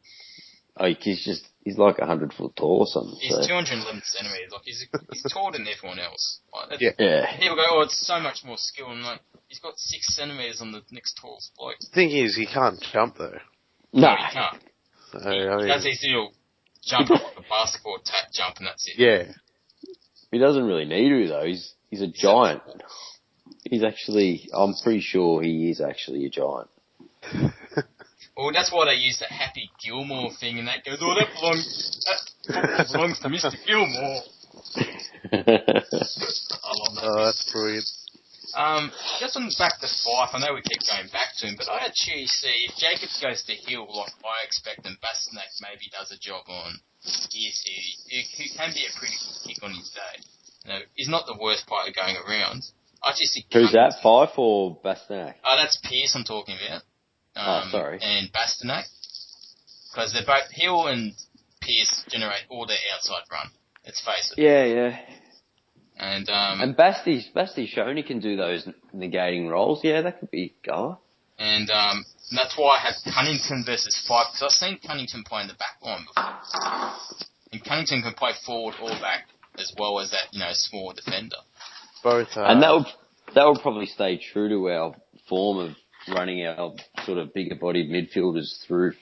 Oh, 0.78 0.86
he's 1.00 1.24
just, 1.24 1.46
he's 1.64 1.78
like 1.78 1.98
a 2.00 2.04
hundred 2.04 2.34
foot 2.34 2.54
tall 2.54 2.80
or 2.80 2.86
something. 2.86 3.16
He's 3.18 3.32
so. 3.32 3.40
211 3.48 4.02
centimetres. 4.04 4.52
Like, 4.52 4.60
he's, 4.64 4.84
he's 5.10 5.32
taller 5.32 5.52
than 5.52 5.66
everyone 5.66 5.98
else. 5.98 6.40
Like, 6.52 6.78
Yeah. 6.82 6.90
Yeah. 6.98 7.38
People 7.40 7.56
go, 7.56 7.62
oh, 7.66 7.80
it's 7.80 8.06
so 8.06 8.20
much 8.20 8.44
more 8.44 8.58
skill. 8.58 8.90
And 8.90 9.02
like, 9.02 9.20
he's 9.48 9.58
got 9.58 9.78
six 9.78 10.14
centimetres 10.14 10.60
on 10.60 10.72
the 10.72 10.82
next 10.92 11.16
tallest 11.18 11.52
bloke. 11.56 11.76
The 11.80 11.88
thing 11.94 12.10
is, 12.10 12.36
he 12.36 12.44
can't 12.46 12.78
jump 12.92 13.16
though. 13.16 13.38
No. 13.94 14.14
he 14.16 14.32
can't. 14.34 14.62
So, 15.12 15.18
He, 15.20 15.26
I 15.28 15.50
he 15.52 15.56
mean, 15.56 15.68
does 15.68 15.84
his 15.86 16.04
little 16.06 16.32
jump 16.84 17.10
up 17.10 17.22
a 17.38 17.42
basketball 17.48 17.96
tap 18.04 18.28
jump 18.34 18.56
and 18.58 18.66
that's 18.66 18.86
it. 18.86 18.98
yeah, 19.00 19.32
He 20.36 20.42
doesn't 20.42 20.66
really 20.66 20.84
need 20.84 21.08
to 21.08 21.28
though. 21.28 21.46
He's, 21.46 21.72
he's 21.88 22.02
a 22.02 22.08
giant. 22.08 22.60
He's 23.64 23.82
actually, 23.82 24.50
I'm 24.52 24.74
pretty 24.84 25.00
sure 25.00 25.40
he 25.40 25.70
is 25.70 25.80
actually 25.80 26.26
a 26.26 26.28
giant. 26.28 26.68
Well, 28.36 28.52
that's 28.52 28.70
why 28.70 28.84
they 28.84 29.00
use 29.00 29.16
the 29.18 29.32
Happy 29.32 29.70
Gilmore 29.82 30.28
thing, 30.38 30.58
and 30.58 30.68
that 30.68 30.84
goes, 30.84 30.98
oh, 31.00 31.16
that 31.16 31.32
belongs, 31.40 32.04
that 32.48 32.86
belongs 32.92 33.18
to 33.20 33.28
Mr. 33.32 33.48
Gilmore. 33.64 34.20
I 35.32 36.72
love 36.76 36.92
that. 37.00 37.08
oh, 37.08 37.24
that's 37.24 37.50
brilliant. 37.50 37.88
Um, 38.52 38.92
just 39.20 39.40
on 39.40 39.48
back 39.56 39.80
to 39.80 39.88
Fyfe, 39.88 40.36
I 40.36 40.38
know 40.44 40.52
we 40.52 40.60
keep 40.60 40.84
going 40.84 41.08
back 41.16 41.32
to 41.40 41.48
him, 41.48 41.56
but 41.56 41.72
I 41.72 41.88
actually 41.88 42.28
see 42.28 42.68
if 42.68 42.76
Jacobs 42.76 43.16
goes 43.24 43.40
to 43.48 43.56
Hill, 43.56 43.88
like 43.88 44.12
I 44.20 44.44
expect, 44.44 44.84
and 44.84 45.00
Bastinac 45.00 45.48
maybe 45.64 45.88
does 45.88 46.12
a 46.12 46.20
job 46.20 46.44
on 46.44 46.76
Gears 47.32 47.64
who, 47.64 48.18
who 48.36 48.44
can 48.56 48.72
be 48.74 48.84
a 48.86 48.92
pretty 48.98 49.14
good 49.14 49.38
kick 49.46 49.62
on 49.62 49.72
his 49.72 49.90
day. 49.90 50.22
You 50.64 50.72
know, 50.72 50.78
he's 50.94 51.08
not 51.08 51.26
the 51.26 51.36
worst 51.40 51.66
player 51.66 51.92
going 51.94 52.16
around. 52.16 52.62
I 53.02 53.12
just 53.12 53.34
think 53.34 53.46
Who's 53.52 53.72
that? 53.72 53.94
Fyfe 54.02 54.36
or 54.38 54.78
Bastinac? 54.84 55.34
Oh, 55.44 55.56
that's 55.56 55.78
Pearce 55.82 56.12
I'm 56.14 56.24
talking 56.24 56.56
about. 56.56 56.82
Um, 57.36 57.68
Oh, 57.68 57.70
sorry. 57.70 57.98
And 58.02 58.32
Bastinac. 58.32 58.84
Because 59.92 60.12
they're 60.12 60.26
both, 60.26 60.50
Hill 60.50 60.86
and 60.88 61.12
Pierce 61.60 62.04
generate 62.08 62.42
all 62.48 62.66
their 62.66 62.76
outside 62.94 63.22
run. 63.30 63.50
Let's 63.84 64.00
face 64.04 64.32
it. 64.36 64.42
Yeah, 64.42 64.64
yeah. 64.64 64.98
And, 65.98 66.28
um, 66.28 66.60
And 66.60 66.76
Basti's, 66.76 67.28
Basti's 67.34 67.70
shown 67.70 67.96
he 67.96 68.02
can 68.02 68.20
do 68.20 68.36
those 68.36 68.68
negating 68.94 69.48
roles. 69.48 69.82
Yeah, 69.82 70.02
that 70.02 70.20
could 70.20 70.30
be 70.30 70.54
a 70.64 70.66
goer. 70.68 70.98
And 71.38 71.70
um, 71.70 72.04
that's 72.34 72.56
why 72.56 72.76
I 72.76 72.80
had 72.80 72.94
Cunnington 73.12 73.64
versus 73.66 73.94
Fyfe, 74.08 74.32
because 74.32 74.42
I've 74.42 74.50
seen 74.50 74.78
Cunnington 74.84 75.24
play 75.24 75.42
in 75.42 75.48
the 75.48 75.54
back 75.54 75.76
line 75.82 76.04
before. 76.06 76.32
And 77.52 77.64
Cunnington 77.64 78.02
can 78.02 78.14
play 78.14 78.32
forward 78.44 78.74
or 78.82 78.90
back, 78.90 79.28
as 79.58 79.72
well 79.78 80.00
as 80.00 80.10
that, 80.10 80.32
you 80.32 80.40
know, 80.40 80.50
small 80.52 80.92
defender. 80.92 81.36
Both. 82.02 82.36
Uh, 82.36 82.44
and 82.44 82.62
that 82.62 82.72
would, 82.72 82.86
that 83.34 83.46
would 83.46 83.60
probably 83.60 83.86
stay 83.86 84.18
true 84.18 84.48
to 84.48 84.70
our 84.70 84.94
form 85.28 85.58
of 85.58 85.76
running 86.14 86.46
our 86.46 86.74
sort 87.04 87.18
of 87.18 87.34
bigger 87.34 87.56
bodied 87.56 87.90
midfielders 87.90 88.64
through 88.66 88.92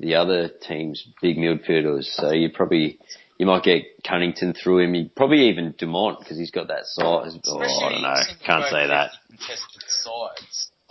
the 0.00 0.16
other 0.16 0.48
team's 0.48 1.06
big 1.22 1.36
midfielders. 1.36 2.04
So 2.04 2.32
you 2.32 2.50
probably, 2.52 2.98
you 3.38 3.46
might 3.46 3.62
get 3.62 3.84
Cunnington 4.06 4.54
through 4.54 4.80
him. 4.80 4.94
You 4.94 5.10
probably 5.14 5.48
even 5.48 5.74
Dumont 5.78 6.18
because 6.20 6.38
he's 6.38 6.50
got 6.50 6.68
that 6.68 6.84
size. 6.84 7.38
Oh, 7.46 7.58
I 7.58 7.92
don't 7.92 8.02
know. 8.02 8.14
Can't 8.44 8.64
say 8.64 8.86
that. 8.88 9.10
Contested 9.28 9.82
sides. 9.86 10.43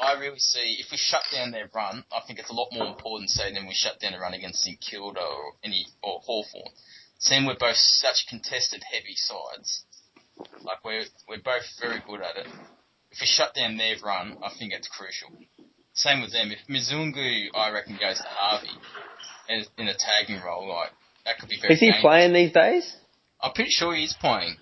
I 0.03 0.19
really 0.19 0.39
see 0.39 0.77
if 0.79 0.91
we 0.91 0.97
shut 0.97 1.23
down 1.31 1.51
their 1.51 1.69
run, 1.73 2.03
I 2.11 2.21
think 2.27 2.39
it's 2.39 2.49
a 2.49 2.53
lot 2.53 2.69
more 2.71 2.87
important 2.87 3.29
say 3.29 3.53
than 3.53 3.67
we 3.67 3.73
shut 3.73 3.99
down 3.99 4.13
a 4.13 4.19
run 4.19 4.33
against 4.33 4.63
St 4.63 4.79
Kilda 4.79 5.19
or 5.21 5.53
any 5.63 5.85
or 6.01 6.19
Hawthorn. 6.19 6.71
Seeing 7.19 7.45
we're 7.45 7.55
both 7.57 7.77
such 7.77 8.25
contested 8.27 8.83
heavy 8.91 9.15
sides, 9.15 9.83
like 10.61 10.83
we're 10.83 11.05
we're 11.27 11.41
both 11.43 11.63
very 11.79 12.01
good 12.05 12.21
at 12.21 12.35
it. 12.37 12.47
If 13.11 13.19
we 13.21 13.27
shut 13.27 13.53
down 13.53 13.77
their 13.77 13.95
run, 14.03 14.37
I 14.43 14.49
think 14.57 14.73
it's 14.73 14.87
crucial. 14.87 15.29
Same 15.93 16.21
with 16.21 16.33
them. 16.33 16.51
If 16.51 16.59
Mzungu, 16.67 17.47
I 17.55 17.69
reckon, 17.69 17.97
goes 18.01 18.17
to 18.17 18.25
Harvey 18.27 18.69
in, 19.47 19.63
in 19.77 19.87
a 19.87 19.93
tagging 19.97 20.41
role, 20.43 20.67
like 20.67 20.89
that 21.25 21.37
could 21.39 21.49
be 21.49 21.57
very. 21.61 21.75
Is 21.75 21.79
he 21.79 21.87
dangerous. 21.87 22.01
playing 22.01 22.33
these 22.33 22.51
days? 22.51 22.95
I'm 23.39 23.53
pretty 23.53 23.69
sure 23.71 23.93
he's 23.95 24.15
playing. 24.19 24.55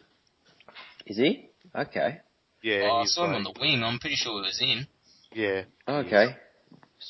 Is 1.06 1.18
he? 1.18 1.50
Okay. 1.74 2.20
yeah, 2.62 2.90
Oh, 2.92 2.96
I 2.98 3.02
he's 3.02 3.14
saw 3.14 3.26
him 3.26 3.36
on 3.36 3.44
the 3.44 3.54
wing. 3.60 3.82
I'm 3.84 4.00
pretty 4.00 4.16
sure 4.18 4.34
he 4.42 4.48
was 4.48 4.60
in. 4.62 4.88
Yeah. 5.34 5.64
Okay. 5.88 6.36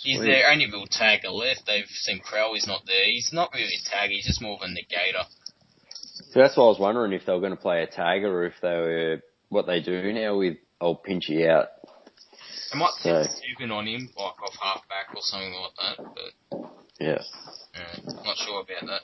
He's 0.04 0.18
Sweet. 0.18 0.26
their 0.28 0.50
only 0.52 0.66
real 0.68 0.86
tagger 0.88 1.32
left. 1.32 1.64
They've 1.68 1.86
seen 1.88 2.20
Crowley's 2.20 2.66
not 2.68 2.82
there. 2.88 3.06
He's 3.06 3.32
not 3.34 3.52
really 3.54 3.74
a 3.76 3.90
tagger. 3.96 4.10
He's 4.12 4.26
just 4.26 4.42
more 4.42 4.56
of 4.56 4.62
a 4.62 4.68
negator. 4.68 5.26
So 6.32 6.40
that's 6.40 6.56
why 6.56 6.64
I 6.64 6.68
was 6.68 6.80
wondering 6.80 7.12
if 7.14 7.26
they 7.26 7.34
were 7.34 7.40
going 7.42 7.56
to 7.56 7.62
play 7.62 7.84
a 7.84 7.88
tagger 7.88 8.32
or 8.32 8.46
if 8.46 8.54
they 8.62 8.70
were 8.70 9.22
what 9.50 9.66
they 9.68 9.82
do 9.82 10.14
now 10.14 10.38
with 10.38 10.58
old 10.80 11.04
Pinchy 11.04 11.48
out. 11.50 11.68
They 12.72 12.80
might 12.80 12.92
So- 13.02 13.24
put 13.24 13.32
Subin 13.68 13.72
on 13.72 13.86
him, 13.88 14.10
like 14.16 14.42
off 14.42 14.56
halfback 14.62 15.14
or 15.14 15.22
something 15.22 15.54
like 15.54 15.76
that. 15.76 15.98
But 16.16 16.72
Yeah. 17.00 17.22
uh, 17.76 18.24
not 18.24 18.38
sure 18.38 18.62
about 18.62 18.88
that. 18.88 19.02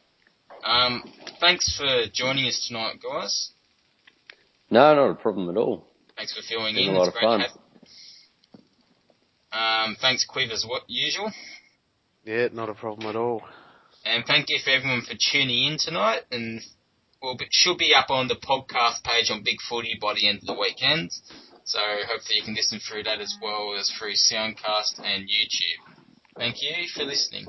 Um, 0.63 1.03
thanks 1.41 1.76
for 1.78 2.05
joining 2.13 2.45
us 2.47 2.65
tonight, 2.68 2.99
guys. 3.01 3.51
No, 4.70 4.95
not 4.95 5.09
a 5.11 5.15
problem 5.15 5.49
at 5.49 5.57
all. 5.57 5.86
Thanks 6.15 6.34
for 6.34 6.41
filling 6.43 6.76
Been 6.76 6.89
in. 6.89 6.95
a 6.95 6.97
lot 6.99 7.07
it's 7.09 7.15
of 7.15 7.22
great 7.22 7.28
fun. 7.51 7.59
Um, 9.58 9.97
thanks, 9.99 10.26
Quiv, 10.30 10.51
as 10.51 10.66
what 10.66 10.84
usual. 10.88 11.32
Yeah, 12.24 12.49
not 12.53 12.70
a 12.70 12.76
problem 12.76 13.10
at 13.10 13.16
all. 13.16 13.43
And 14.05 14.24
thank 14.26 14.49
you 14.49 14.60
for 14.64 14.70
everyone 14.70 15.01
for 15.01 15.16
tuning 15.32 15.64
in 15.64 15.78
tonight. 15.80 16.22
And 16.32 16.62
we'll 17.22 17.38
be, 17.38 17.47
should 17.51 17.78
be 17.78 17.93
up 17.95 18.10
on 18.10 18.28
the 18.28 18.36
podcast 18.36 19.03
page 19.03 19.32
on 19.32 19.43
Big 19.43 19.58
Footy 19.68 19.97
by 19.99 20.14
the 20.14 20.28
end 20.28 20.39
of 20.39 20.45
the 20.45 20.53
weekend. 20.53 21.12
So 21.64 21.80
hopefully 21.80 22.36
you 22.38 22.43
can 22.43 22.53
listen 22.53 22.80
through 22.80 23.03
that 23.03 23.20
as 23.20 23.36
well 23.41 23.76
as 23.78 23.89
through 23.97 24.14
Soundcast 24.14 24.99
and 25.03 25.24
YouTube. 25.24 25.97
Thank 26.38 26.62
you 26.62 26.88
for 26.93 27.03
listening. 27.03 27.45